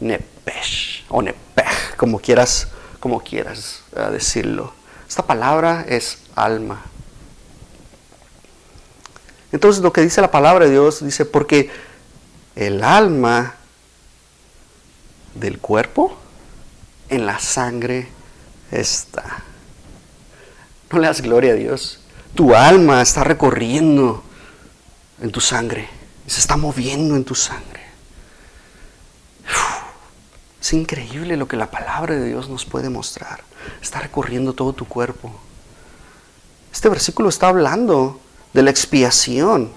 Nepesh 0.00 1.04
o 1.08 1.22
nepej, 1.22 1.96
como 1.96 2.18
quieras, 2.18 2.68
como 3.00 3.20
quieras 3.20 3.82
uh, 3.92 4.10
decirlo. 4.12 4.72
Esta 5.08 5.22
palabra 5.22 5.84
es 5.88 6.18
alma. 6.34 6.82
Entonces 9.50 9.82
lo 9.82 9.92
que 9.92 10.02
dice 10.02 10.20
la 10.20 10.30
palabra 10.30 10.66
de 10.66 10.72
Dios 10.72 11.02
dice, 11.02 11.24
porque 11.24 11.70
el 12.54 12.84
alma 12.84 13.54
del 15.38 15.58
cuerpo 15.58 16.16
en 17.08 17.26
la 17.26 17.38
sangre 17.38 18.08
está. 18.70 19.42
No 20.90 20.98
le 20.98 21.06
das 21.06 21.20
gloria 21.20 21.52
a 21.52 21.56
Dios. 21.56 22.00
Tu 22.34 22.54
alma 22.54 23.02
está 23.02 23.24
recorriendo 23.24 24.22
en 25.20 25.30
tu 25.30 25.40
sangre. 25.40 25.88
Se 26.26 26.40
está 26.40 26.56
moviendo 26.56 27.16
en 27.16 27.24
tu 27.24 27.34
sangre. 27.34 27.82
Es 30.60 30.72
increíble 30.72 31.36
lo 31.36 31.48
que 31.48 31.56
la 31.56 31.70
palabra 31.70 32.14
de 32.14 32.26
Dios 32.26 32.48
nos 32.48 32.66
puede 32.66 32.90
mostrar. 32.90 33.42
Está 33.80 34.00
recorriendo 34.00 34.52
todo 34.52 34.72
tu 34.72 34.86
cuerpo. 34.86 35.32
Este 36.72 36.88
versículo 36.88 37.28
está 37.28 37.48
hablando 37.48 38.20
de 38.52 38.62
la 38.62 38.70
expiación 38.70 39.70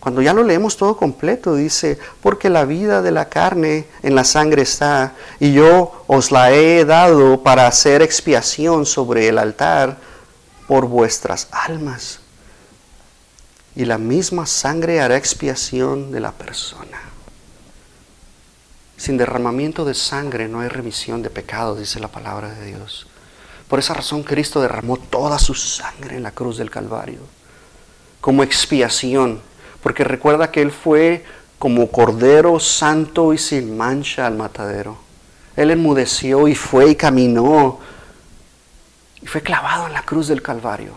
cuando 0.00 0.22
ya 0.22 0.32
lo 0.32 0.42
leemos 0.42 0.78
todo 0.78 0.96
completo, 0.96 1.54
dice, 1.54 1.98
porque 2.22 2.48
la 2.48 2.64
vida 2.64 3.02
de 3.02 3.12
la 3.12 3.28
carne 3.28 3.86
en 4.02 4.14
la 4.14 4.24
sangre 4.24 4.62
está, 4.62 5.12
y 5.38 5.52
yo 5.52 6.04
os 6.06 6.32
la 6.32 6.52
he 6.52 6.86
dado 6.86 7.42
para 7.42 7.66
hacer 7.66 8.00
expiación 8.00 8.86
sobre 8.86 9.28
el 9.28 9.36
altar 9.36 9.98
por 10.66 10.86
vuestras 10.86 11.48
almas. 11.52 12.20
Y 13.76 13.84
la 13.84 13.98
misma 13.98 14.46
sangre 14.46 15.02
hará 15.02 15.18
expiación 15.18 16.10
de 16.10 16.20
la 16.20 16.32
persona. 16.32 16.98
Sin 18.96 19.18
derramamiento 19.18 19.84
de 19.84 19.94
sangre 19.94 20.48
no 20.48 20.60
hay 20.60 20.68
remisión 20.68 21.22
de 21.22 21.28
pecados, 21.28 21.78
dice 21.78 22.00
la 22.00 22.08
palabra 22.08 22.50
de 22.50 22.66
Dios. 22.66 23.06
Por 23.68 23.78
esa 23.78 23.94
razón 23.94 24.22
Cristo 24.22 24.62
derramó 24.62 24.96
toda 24.96 25.38
su 25.38 25.54
sangre 25.54 26.16
en 26.16 26.22
la 26.22 26.32
cruz 26.32 26.56
del 26.56 26.70
Calvario, 26.70 27.20
como 28.20 28.42
expiación 28.42 29.40
porque 29.82 30.04
recuerda 30.04 30.50
que 30.50 30.62
Él 30.62 30.72
fue 30.72 31.24
como 31.58 31.90
cordero 31.90 32.58
santo 32.58 33.32
y 33.32 33.38
sin 33.38 33.76
mancha 33.76 34.26
al 34.26 34.36
matadero. 34.36 34.96
Él 35.56 35.70
enmudeció 35.70 36.48
y 36.48 36.54
fue 36.54 36.90
y 36.90 36.94
caminó 36.96 37.80
y 39.20 39.26
fue 39.26 39.42
clavado 39.42 39.86
en 39.86 39.92
la 39.92 40.02
cruz 40.02 40.28
del 40.28 40.42
Calvario. 40.42 40.94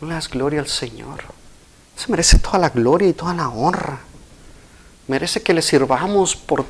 No 0.00 0.08
le 0.08 0.14
das 0.14 0.28
gloria 0.28 0.60
al 0.60 0.68
Señor. 0.68 1.24
Se 1.94 2.10
merece 2.10 2.38
toda 2.38 2.58
la 2.58 2.70
gloria 2.70 3.08
y 3.08 3.12
toda 3.12 3.34
la 3.34 3.48
honra. 3.48 4.00
Merece 5.08 5.42
que 5.42 5.54
le 5.54 5.62
sirvamos 5.62 6.36
por 6.36 6.64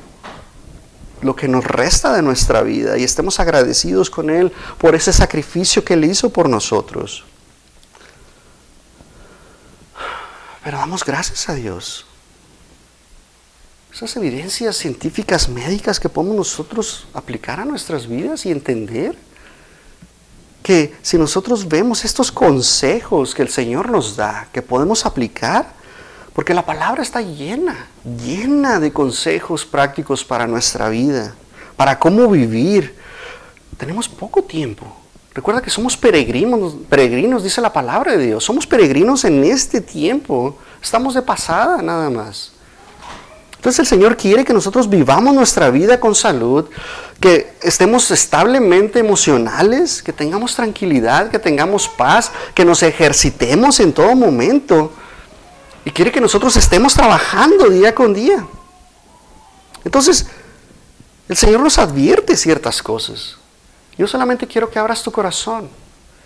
lo 1.21 1.35
que 1.35 1.47
nos 1.47 1.63
resta 1.63 2.13
de 2.13 2.21
nuestra 2.21 2.61
vida 2.61 2.97
y 2.97 3.03
estemos 3.03 3.39
agradecidos 3.39 4.09
con 4.09 4.29
Él 4.29 4.51
por 4.77 4.95
ese 4.95 5.11
sacrificio 5.11 5.83
que 5.83 5.93
Él 5.93 6.05
hizo 6.05 6.29
por 6.29 6.47
nosotros. 6.47 7.25
Pero 10.67 10.79
damos 10.79 11.05
gracias 11.05 11.47
a 11.47 11.53
Dios. 11.53 12.05
Esas 13.93 14.17
evidencias 14.17 14.75
científicas, 14.75 15.47
médicas 15.47 15.97
que 15.97 16.09
podemos 16.09 16.35
nosotros 16.35 17.07
aplicar 17.13 17.61
a 17.61 17.63
nuestras 17.63 18.05
vidas 18.05 18.45
y 18.45 18.51
entender 18.51 19.17
que 20.61 20.93
si 21.01 21.17
nosotros 21.17 21.69
vemos 21.69 22.03
estos 22.03 22.33
consejos 22.33 23.33
que 23.33 23.43
el 23.43 23.47
Señor 23.47 23.89
nos 23.89 24.17
da, 24.17 24.49
que 24.51 24.61
podemos 24.61 25.05
aplicar, 25.05 25.71
porque 26.33 26.53
la 26.53 26.65
palabra 26.65 27.01
está 27.01 27.21
llena, 27.21 27.87
llena 28.03 28.81
de 28.81 28.91
consejos 28.91 29.65
prácticos 29.65 30.25
para 30.25 30.47
nuestra 30.47 30.89
vida, 30.89 31.33
para 31.77 31.97
cómo 31.97 32.27
vivir. 32.27 32.93
Tenemos 33.77 34.09
poco 34.09 34.43
tiempo, 34.43 34.85
Recuerda 35.37 35.61
que 35.61 35.69
somos 35.69 35.95
peregrinos, 35.95 36.73
peregrinos, 36.89 37.43
dice 37.43 37.61
la 37.61 37.71
palabra 37.71 38.13
de 38.13 38.25
Dios. 38.25 38.43
Somos 38.43 38.65
peregrinos 38.65 39.23
en 39.23 39.43
este 39.43 39.81
tiempo. 39.81 40.57
Estamos 40.81 41.13
de 41.13 41.21
pasada 41.21 41.79
nada 41.83 42.09
más. 42.09 42.53
Entonces 43.55 43.81
el 43.81 43.85
Señor 43.85 44.17
quiere 44.17 44.43
que 44.43 44.51
nosotros 44.51 44.89
vivamos 44.89 45.35
nuestra 45.35 45.69
vida 45.69 45.99
con 45.99 46.15
salud, 46.15 46.65
que 47.19 47.53
estemos 47.61 48.09
establemente 48.09 48.97
emocionales, 48.97 50.01
que 50.01 50.11
tengamos 50.11 50.55
tranquilidad, 50.55 51.29
que 51.29 51.37
tengamos 51.37 51.87
paz, 51.87 52.31
que 52.55 52.65
nos 52.65 52.81
ejercitemos 52.81 53.79
en 53.79 53.93
todo 53.93 54.15
momento. 54.15 54.91
Y 55.85 55.91
quiere 55.91 56.11
que 56.11 56.19
nosotros 56.19 56.57
estemos 56.57 56.95
trabajando 56.95 57.69
día 57.69 57.93
con 57.93 58.11
día. 58.11 58.43
Entonces, 59.85 60.25
el 61.29 61.37
Señor 61.37 61.59
nos 61.61 61.77
advierte 61.77 62.35
ciertas 62.35 62.81
cosas. 62.81 63.36
Yo 63.97 64.07
solamente 64.07 64.47
quiero 64.47 64.69
que 64.69 64.79
abras 64.79 65.01
tu 65.01 65.11
corazón 65.11 65.69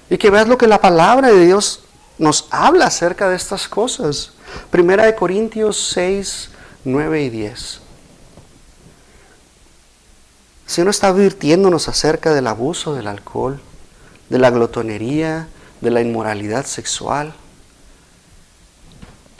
y 0.09 0.17
que 0.17 0.29
veas 0.29 0.47
lo 0.47 0.57
que 0.57 0.67
la 0.67 0.81
palabra 0.81 1.29
de 1.29 1.45
Dios 1.45 1.83
nos 2.17 2.47
habla 2.51 2.85
acerca 2.85 3.29
de 3.29 3.35
estas 3.35 3.67
cosas. 3.67 4.33
Primera 4.69 5.05
de 5.05 5.15
Corintios 5.15 5.91
6, 5.93 6.49
9 6.83 7.23
y 7.23 7.29
10. 7.29 7.79
El 10.65 10.71
Señor 10.71 10.89
está 10.89 11.07
advirtiéndonos 11.07 11.87
acerca 11.87 12.33
del 12.33 12.47
abuso 12.47 12.93
del 12.93 13.07
alcohol, 13.07 13.59
de 14.29 14.39
la 14.39 14.49
glotonería, 14.49 15.47
de 15.79 15.91
la 15.91 16.01
inmoralidad 16.01 16.65
sexual. 16.65 17.33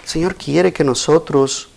Señor 0.05 0.36
quiere 0.36 0.73
que 0.73 0.84
nosotros 0.84 1.69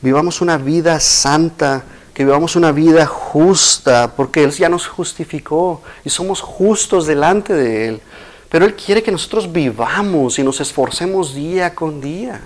vivamos 0.00 0.40
una 0.40 0.58
vida 0.58 1.00
santa 1.00 1.84
que 2.14 2.24
vivamos 2.24 2.54
una 2.54 2.70
vida 2.70 3.04
justa, 3.06 4.12
porque 4.16 4.44
Él 4.44 4.52
ya 4.52 4.68
nos 4.68 4.86
justificó 4.86 5.82
y 6.04 6.10
somos 6.10 6.40
justos 6.40 7.06
delante 7.06 7.52
de 7.52 7.88
Él. 7.88 8.00
Pero 8.48 8.64
Él 8.64 8.76
quiere 8.76 9.02
que 9.02 9.10
nosotros 9.10 9.52
vivamos 9.52 10.38
y 10.38 10.44
nos 10.44 10.60
esforcemos 10.60 11.34
día 11.34 11.74
con 11.74 12.00
día 12.00 12.40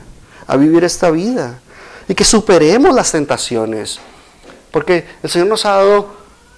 a 0.47 0.57
vivir 0.57 0.85
esta 0.85 1.11
vida 1.11 1.61
y 2.09 2.15
que 2.15 2.25
superemos 2.25 2.95
las 2.95 3.13
tentaciones, 3.13 4.01
porque 4.71 5.07
el 5.23 5.29
Señor 5.29 5.49
nos 5.49 5.67
ha 5.67 5.73
dado 5.73 6.09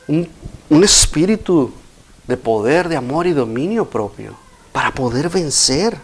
un, 0.06 0.28
un 0.68 0.84
espíritu 0.84 1.72
de 2.28 2.36
poder, 2.36 2.88
de 2.88 2.96
amor 2.96 3.26
y 3.26 3.32
dominio 3.32 3.90
propio 3.90 4.36
para 4.70 4.94
poder 4.94 5.28
vencer. 5.28 5.98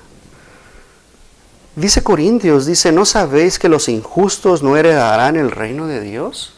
Dice 1.76 2.02
Corintios, 2.02 2.66
dice, 2.66 2.90
¿no 2.90 3.04
sabéis 3.04 3.61
que 3.61 3.68
los 3.68 3.88
injustos 3.88 4.64
no 4.64 4.76
heredarán 4.76 5.36
el 5.36 5.52
reino 5.52 5.86
de 5.86 6.00
Dios? 6.00 6.55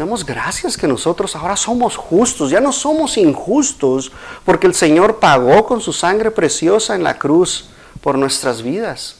Demos 0.00 0.24
gracias 0.24 0.78
que 0.78 0.88
nosotros 0.88 1.36
ahora 1.36 1.56
somos 1.56 1.94
justos, 1.94 2.50
ya 2.50 2.58
no 2.58 2.72
somos 2.72 3.18
injustos, 3.18 4.10
porque 4.46 4.66
el 4.66 4.74
Señor 4.74 5.18
pagó 5.18 5.66
con 5.66 5.82
su 5.82 5.92
sangre 5.92 6.30
preciosa 6.30 6.94
en 6.94 7.02
la 7.02 7.18
cruz 7.18 7.68
por 8.00 8.16
nuestras 8.16 8.62
vidas. 8.62 9.16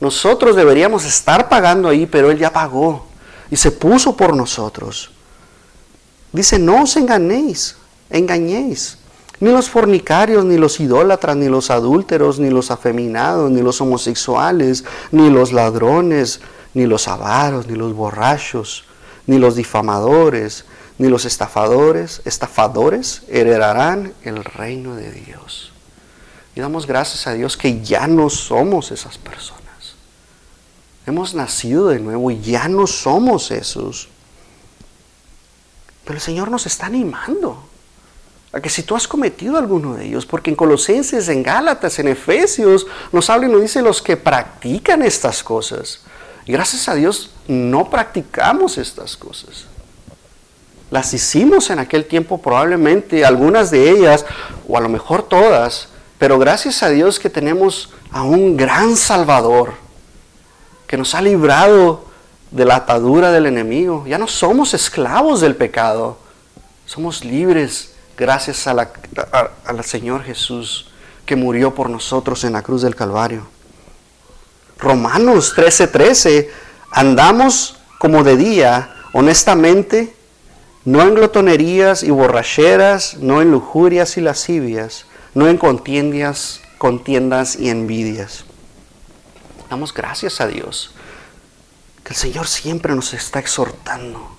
Nosotros 0.00 0.56
deberíamos 0.56 1.04
estar 1.04 1.48
pagando 1.48 1.88
ahí, 1.88 2.06
pero 2.06 2.32
Él 2.32 2.38
ya 2.40 2.52
pagó 2.52 3.06
y 3.48 3.56
se 3.56 3.70
puso 3.70 4.16
por 4.16 4.34
nosotros. 4.34 5.12
Dice, 6.32 6.58
no 6.58 6.82
os 6.82 6.96
engañéis, 6.96 7.76
engañéis. 8.10 8.98
Ni 9.38 9.52
los 9.52 9.70
fornicarios, 9.70 10.44
ni 10.44 10.58
los 10.58 10.80
idólatras, 10.80 11.36
ni 11.36 11.46
los 11.46 11.70
adúlteros, 11.70 12.40
ni 12.40 12.50
los 12.50 12.72
afeminados, 12.72 13.52
ni 13.52 13.62
los 13.62 13.80
homosexuales, 13.80 14.82
ni 15.12 15.30
los 15.30 15.52
ladrones, 15.52 16.40
ni 16.74 16.86
los 16.86 17.06
avaros, 17.06 17.68
ni 17.68 17.76
los 17.76 17.94
borrachos, 17.94 18.84
ni 19.26 19.38
los 19.38 19.56
difamadores, 19.56 20.64
ni 20.98 21.08
los 21.08 21.24
estafadores, 21.24 22.22
estafadores 22.24 23.22
heredarán 23.28 24.12
el 24.24 24.44
reino 24.44 24.94
de 24.94 25.10
Dios. 25.10 25.72
Y 26.54 26.60
damos 26.60 26.86
gracias 26.86 27.26
a 27.26 27.32
Dios 27.32 27.56
que 27.56 27.82
ya 27.82 28.06
no 28.06 28.28
somos 28.28 28.90
esas 28.90 29.18
personas. 29.18 29.62
Hemos 31.06 31.34
nacido 31.34 31.88
de 31.88 31.98
nuevo 31.98 32.30
y 32.30 32.40
ya 32.40 32.68
no 32.68 32.86
somos 32.86 33.50
esos. 33.50 34.08
Pero 36.04 36.16
el 36.16 36.20
Señor 36.20 36.50
nos 36.50 36.66
está 36.66 36.86
animando 36.86 37.64
a 38.52 38.60
que 38.60 38.68
si 38.68 38.82
tú 38.82 38.94
has 38.94 39.08
cometido 39.08 39.56
alguno 39.56 39.94
de 39.94 40.06
ellos, 40.06 40.26
porque 40.26 40.50
en 40.50 40.56
Colosenses, 40.56 41.28
en 41.28 41.42
Gálatas, 41.42 41.98
en 41.98 42.08
Efesios, 42.08 42.86
nos 43.10 43.30
habla 43.30 43.48
y 43.48 43.50
nos 43.50 43.62
dice 43.62 43.80
los 43.80 44.02
que 44.02 44.16
practican 44.16 45.02
estas 45.02 45.42
cosas. 45.42 46.01
Gracias 46.46 46.88
a 46.88 46.94
Dios 46.94 47.30
no 47.46 47.90
practicamos 47.90 48.78
estas 48.78 49.16
cosas. 49.16 49.66
Las 50.90 51.14
hicimos 51.14 51.70
en 51.70 51.78
aquel 51.78 52.04
tiempo 52.04 52.42
probablemente, 52.42 53.24
algunas 53.24 53.70
de 53.70 53.90
ellas, 53.90 54.26
o 54.68 54.76
a 54.76 54.80
lo 54.80 54.88
mejor 54.88 55.22
todas, 55.22 55.88
pero 56.18 56.38
gracias 56.38 56.82
a 56.82 56.90
Dios 56.90 57.18
que 57.18 57.30
tenemos 57.30 57.90
a 58.10 58.22
un 58.22 58.56
gran 58.56 58.96
Salvador, 58.96 59.72
que 60.86 60.96
nos 60.96 61.14
ha 61.14 61.22
librado 61.22 62.04
de 62.50 62.64
la 62.66 62.76
atadura 62.76 63.32
del 63.32 63.46
enemigo. 63.46 64.04
Ya 64.06 64.18
no 64.18 64.28
somos 64.28 64.74
esclavos 64.74 65.40
del 65.40 65.56
pecado, 65.56 66.18
somos 66.86 67.24
libres 67.24 67.94
gracias 68.16 68.66
al 68.66 68.80
a, 68.80 69.82
Señor 69.82 70.22
Jesús 70.22 70.90
que 71.24 71.36
murió 71.36 71.74
por 71.74 71.88
nosotros 71.88 72.44
en 72.44 72.52
la 72.52 72.62
cruz 72.62 72.82
del 72.82 72.94
Calvario. 72.94 73.46
Romanos 74.82 75.54
13:13, 75.54 76.50
andamos 76.90 77.76
como 77.98 78.24
de 78.24 78.36
día, 78.36 78.92
honestamente, 79.12 80.14
no 80.84 81.02
en 81.02 81.14
glotonerías 81.14 82.02
y 82.02 82.10
borracheras, 82.10 83.18
no 83.18 83.40
en 83.40 83.52
lujurias 83.52 84.16
y 84.16 84.20
lascivias, 84.20 85.06
no 85.34 85.46
en 85.46 85.56
contiendas, 85.56 86.60
contiendas 86.78 87.54
y 87.54 87.70
envidias. 87.70 88.44
Damos 89.70 89.94
gracias 89.94 90.40
a 90.40 90.48
Dios 90.48 90.92
que 92.02 92.10
el 92.10 92.16
Señor 92.16 92.48
siempre 92.48 92.96
nos 92.96 93.14
está 93.14 93.38
exhortando 93.38 94.36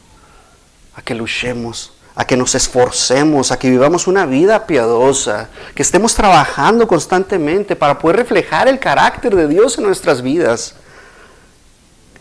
a 0.94 1.02
que 1.02 1.16
luchemos, 1.16 1.94
a 2.16 2.26
que 2.26 2.38
nos 2.38 2.54
esforcemos, 2.54 3.52
a 3.52 3.58
que 3.58 3.70
vivamos 3.70 4.08
una 4.08 4.26
vida 4.26 4.68
piadosa, 4.68 5.50
que 5.74 5.82
estemos 5.82 6.14
trabajando 6.14 6.88
constantemente 6.88 7.76
para 7.76 7.98
poder 7.98 8.18
reflejar 8.18 8.68
el 8.68 8.80
carácter 8.80 9.36
de 9.36 9.48
Dios 9.48 9.78
en 9.78 9.86
nuestras 9.86 10.22
vidas. 10.22 10.76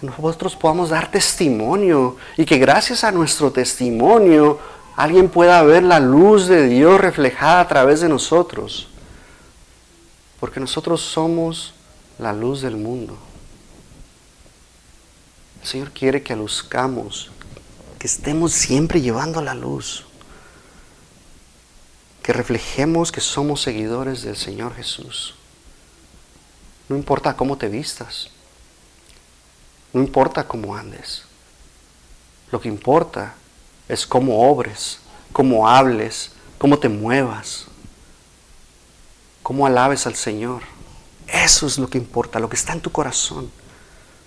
Que 0.01 0.07
nosotros 0.07 0.57
podamos 0.57 0.89
dar 0.91 1.11
testimonio 1.11 2.17
y 2.37 2.45
que 2.47 2.59
gracias 2.59 3.05
a 3.05 3.13
nuestro 3.13 3.53
testimonio 3.53 4.59
alguien 4.97 5.29
pueda 5.29 5.63
ver 5.63 5.83
la 5.83 6.01
luz 6.01 6.47
de 6.47 6.67
Dios 6.67 7.01
reflejada 7.01 7.61
a 7.61 7.69
través 7.69 8.01
de 8.01 8.09
nosotros. 8.09 8.89
Porque 10.41 10.59
nosotros 10.59 11.03
somos 11.03 11.75
la 12.19 12.33
luz 12.33 12.63
del 12.63 12.77
mundo. 12.77 13.19
El 15.61 15.69
Señor 15.69 15.91
quiere 15.93 16.23
que 16.23 16.35
luzcamos 16.35 17.31
que 18.03 18.09
estemos 18.09 18.53
siempre 18.53 19.01
llevando 19.01 19.41
la 19.43 19.55
luz, 19.55 20.05
que 22.21 22.33
reflejemos 22.33 23.13
que 23.13 23.21
somos 23.21 23.63
seguidores 23.63 24.23
del 24.23 24.37
Señor 24.37 24.75
Jesús. 24.75 25.37
No 26.89 26.97
importa 26.97 27.37
cómo 27.37 27.57
te 27.59 27.69
vistas, 27.69 28.31
no 29.93 30.01
importa 30.01 30.49
cómo 30.49 30.75
andes, 30.75 31.23
lo 32.51 32.61
que 32.61 32.67
importa 32.67 33.37
es 33.89 34.05
cómo 34.05 34.51
obres, 34.51 34.99
cómo 35.33 35.69
hables, 35.69 36.33
cómo 36.59 36.81
te 36.81 36.89
muevas, 36.89 37.67
cómo 39.45 39.65
alabes 39.65 40.09
al 40.09 40.17
Señor. 40.17 40.63
Eso 41.29 41.69
es 41.69 41.79
lo 41.79 41.89
que 41.89 41.99
importa, 41.99 42.41
lo 42.41 42.49
que 42.49 42.57
está 42.57 42.73
en 42.73 42.81
tu 42.81 42.91
corazón. 42.91 43.49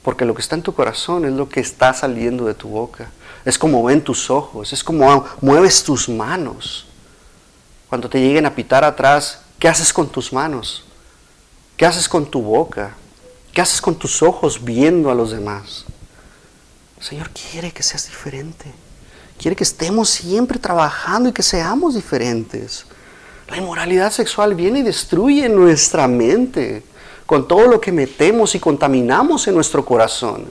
Porque 0.05 0.23
lo 0.23 0.33
que 0.33 0.41
está 0.41 0.55
en 0.55 0.61
tu 0.61 0.73
corazón 0.73 1.25
es 1.25 1.33
lo 1.33 1.49
que 1.49 1.59
está 1.59 1.93
saliendo 1.93 2.45
de 2.45 2.53
tu 2.53 2.69
boca 2.69 3.09
es 3.45 3.59
como 3.59 3.83
ven 3.83 4.03
tus 4.03 4.29
ojos, 4.31 4.73
es 4.73 4.83
como 4.83 5.23
mueves 5.39 5.83
tus 5.83 6.09
manos. 6.09 6.87
Cuando 7.87 8.09
te 8.09 8.19
lleguen 8.19 8.47
a 8.47 8.55
pitar 8.55 8.83
atrás, 8.83 9.39
¿qué 9.59 9.67
haces 9.67 9.93
con 9.93 10.09
tus 10.09 10.33
manos? 10.33 10.83
¿Qué 11.77 11.85
haces 11.85 12.09
con 12.09 12.25
tu 12.25 12.41
boca? 12.41 12.95
¿Qué 13.53 13.61
haces 13.61 13.79
con 13.79 13.95
tus 13.95 14.23
ojos 14.23 14.63
viendo 14.63 15.11
a 15.11 15.15
los 15.15 15.29
demás? 15.29 15.85
El 16.97 17.03
Señor 17.03 17.29
quiere 17.29 17.71
que 17.71 17.83
seas 17.83 18.07
diferente. 18.07 18.73
Quiere 19.37 19.55
que 19.55 19.63
estemos 19.63 20.09
siempre 20.09 20.57
trabajando 20.57 21.29
y 21.29 21.33
que 21.33 21.43
seamos 21.43 21.93
diferentes. 21.93 22.87
La 23.47 23.57
inmoralidad 23.57 24.11
sexual 24.11 24.55
viene 24.55 24.79
y 24.79 24.83
destruye 24.83 25.47
nuestra 25.49 26.07
mente 26.07 26.83
con 27.26 27.47
todo 27.47 27.67
lo 27.67 27.82
que 27.82 27.91
metemos 27.91 28.55
y 28.55 28.59
contaminamos 28.59 29.47
en 29.47 29.55
nuestro 29.55 29.86
corazón. 29.86 30.45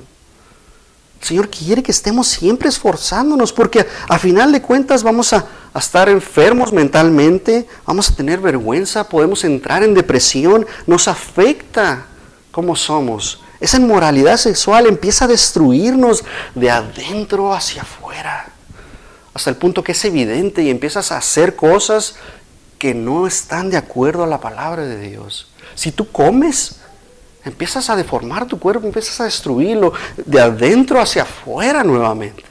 Señor 1.24 1.48
quiere 1.48 1.82
que 1.82 1.90
estemos 1.90 2.26
siempre 2.26 2.68
esforzándonos 2.68 3.50
porque 3.50 3.86
a 4.08 4.18
final 4.18 4.52
de 4.52 4.60
cuentas 4.60 5.02
vamos 5.02 5.32
a, 5.32 5.46
estar 5.74 6.08
enfermos 6.08 6.72
mentalmente, 6.72 7.66
vamos 7.86 8.10
a 8.10 8.14
tener 8.14 8.40
vergüenza, 8.40 9.08
podemos 9.08 9.42
entrar 9.42 9.82
en 9.82 9.94
depresión, 9.94 10.66
nos 10.86 11.08
afecta 11.08 12.06
cómo 12.50 12.76
somos. 12.76 13.40
Esa 13.58 13.78
inmoralidad 13.78 14.36
sexual 14.36 14.86
empieza 14.86 15.24
a 15.24 15.28
destruirnos 15.28 16.24
de 16.54 16.70
adentro 16.70 17.54
hacia 17.54 17.82
afuera, 17.82 18.50
hasta 19.32 19.48
el 19.48 19.56
punto 19.56 19.82
que 19.82 19.92
es 19.92 20.04
evidente 20.04 20.62
y 20.62 20.70
empiezas 20.70 21.10
a 21.10 21.16
hacer 21.16 21.56
cosas 21.56 22.16
que 22.78 22.92
no 22.92 23.26
están 23.26 23.70
de 23.70 23.78
acuerdo 23.78 24.24
a 24.24 24.28
la 24.28 24.40
palabra 24.40 24.84
de 24.84 25.00
Dios. 25.00 25.48
Si 25.74 25.92
tú 25.92 26.10
comes, 26.10 26.76
Empiezas 27.44 27.90
a 27.90 27.96
deformar 27.96 28.46
tu 28.46 28.58
cuerpo, 28.58 28.86
empiezas 28.86 29.20
a 29.20 29.24
destruirlo 29.24 29.92
de 30.16 30.40
adentro 30.40 30.98
hacia 31.00 31.22
afuera 31.22 31.84
nuevamente. 31.84 32.42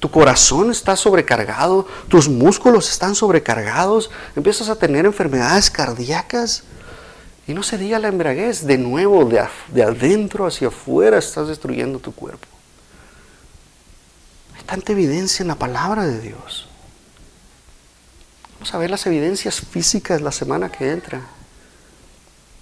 Tu 0.00 0.10
corazón 0.10 0.72
está 0.72 0.96
sobrecargado, 0.96 1.86
tus 2.08 2.28
músculos 2.28 2.90
están 2.90 3.14
sobrecargados, 3.14 4.10
empiezas 4.34 4.68
a 4.68 4.74
tener 4.74 5.06
enfermedades 5.06 5.70
cardíacas. 5.70 6.64
Y 7.46 7.54
no 7.54 7.62
se 7.62 7.78
diga 7.78 8.00
la 8.00 8.08
embriaguez, 8.08 8.66
de 8.66 8.78
nuevo, 8.78 9.24
de, 9.24 9.44
de 9.68 9.82
adentro 9.84 10.46
hacia 10.46 10.68
afuera 10.68 11.18
estás 11.18 11.46
destruyendo 11.46 12.00
tu 12.00 12.12
cuerpo. 12.12 12.48
Hay 14.56 14.64
tanta 14.64 14.90
evidencia 14.90 15.44
en 15.44 15.48
la 15.48 15.54
palabra 15.54 16.04
de 16.06 16.20
Dios. 16.20 16.66
Vamos 18.54 18.74
a 18.74 18.78
ver 18.78 18.90
las 18.90 19.06
evidencias 19.06 19.60
físicas 19.60 20.20
la 20.20 20.32
semana 20.32 20.72
que 20.72 20.90
entra. 20.90 21.22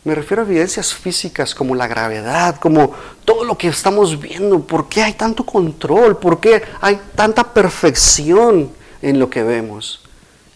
Me 0.03 0.15
refiero 0.15 0.43
a 0.43 0.47
evidencias 0.47 0.95
físicas 0.95 1.55
como 1.55 1.75
la 1.75 1.87
gravedad, 1.87 2.57
como 2.57 2.95
todo 3.27 3.45
lo 3.45 3.59
que 3.59 3.69
estamos 3.69 4.19
viendo. 4.19 4.61
¿Por 4.61 4.89
qué 4.89 5.03
hay 5.03 5.13
tanto 5.13 5.45
control? 5.45 6.17
¿Por 6.17 6.41
qué 6.41 6.63
hay 6.81 6.99
tanta 7.15 7.53
perfección 7.53 8.73
en 9.03 9.19
lo 9.19 9.29
que 9.29 9.43
vemos? 9.43 10.01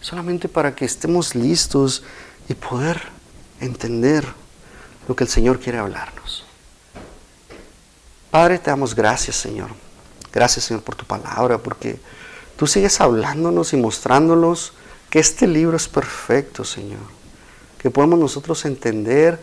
Solamente 0.01 0.49
para 0.49 0.73
que 0.73 0.85
estemos 0.85 1.35
listos 1.35 2.03
y 2.49 2.55
poder 2.55 2.99
entender 3.59 4.25
lo 5.07 5.15
que 5.15 5.25
el 5.25 5.29
Señor 5.29 5.59
quiere 5.59 5.77
hablarnos. 5.77 6.43
Padre, 8.31 8.57
te 8.57 8.71
damos 8.71 8.95
gracias, 8.95 9.35
Señor. 9.35 9.69
Gracias, 10.33 10.65
Señor, 10.65 10.81
por 10.81 10.95
tu 10.95 11.05
palabra, 11.05 11.59
porque 11.59 11.99
tú 12.57 12.65
sigues 12.65 12.99
hablándonos 12.99 13.73
y 13.73 13.77
mostrándonos 13.77 14.73
que 15.11 15.19
este 15.19 15.45
libro 15.45 15.77
es 15.77 15.87
perfecto, 15.87 16.63
Señor 16.63 17.14
que 17.85 17.91
podemos 17.91 18.17
nosotros 18.17 18.65
entender 18.65 19.39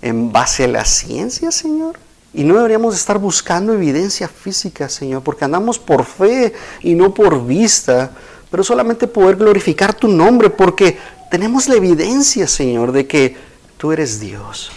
en 0.00 0.30
base 0.30 0.62
a 0.62 0.68
la 0.68 0.84
ciencia, 0.84 1.50
Señor. 1.50 1.98
Y 2.32 2.44
no 2.44 2.54
deberíamos 2.54 2.94
estar 2.94 3.18
buscando 3.18 3.72
evidencia 3.72 4.28
física, 4.28 4.88
Señor, 4.88 5.24
porque 5.24 5.46
andamos 5.46 5.76
por 5.80 6.04
fe 6.04 6.52
y 6.80 6.94
no 6.94 7.12
por 7.12 7.44
vista, 7.44 8.12
pero 8.52 8.62
solamente 8.62 9.08
poder 9.08 9.34
glorificar 9.34 9.94
tu 9.94 10.06
nombre, 10.06 10.48
porque 10.48 10.96
tenemos 11.28 11.66
la 11.66 11.74
evidencia, 11.74 12.46
Señor, 12.46 12.92
de 12.92 13.08
que 13.08 13.36
tú 13.78 13.90
eres 13.90 14.20
Dios. 14.20 14.70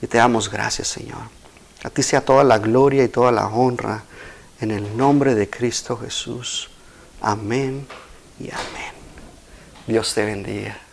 Y 0.00 0.06
te 0.06 0.16
damos 0.16 0.50
gracias, 0.50 0.88
Señor. 0.88 1.20
A 1.84 1.90
ti 1.90 2.02
sea 2.02 2.24
toda 2.24 2.42
la 2.42 2.56
gloria 2.56 3.04
y 3.04 3.08
toda 3.08 3.32
la 3.32 3.48
honra 3.48 4.04
En 4.62 4.70
el 4.70 4.96
nombre 4.96 5.34
de 5.34 5.50
Cristo 5.50 5.94
Jesús. 5.98 6.70
Amén 7.20 7.86
y 8.38 8.44
amén. 8.44 8.94
Dios 9.86 10.14
te 10.14 10.24
bendiga. 10.24 10.89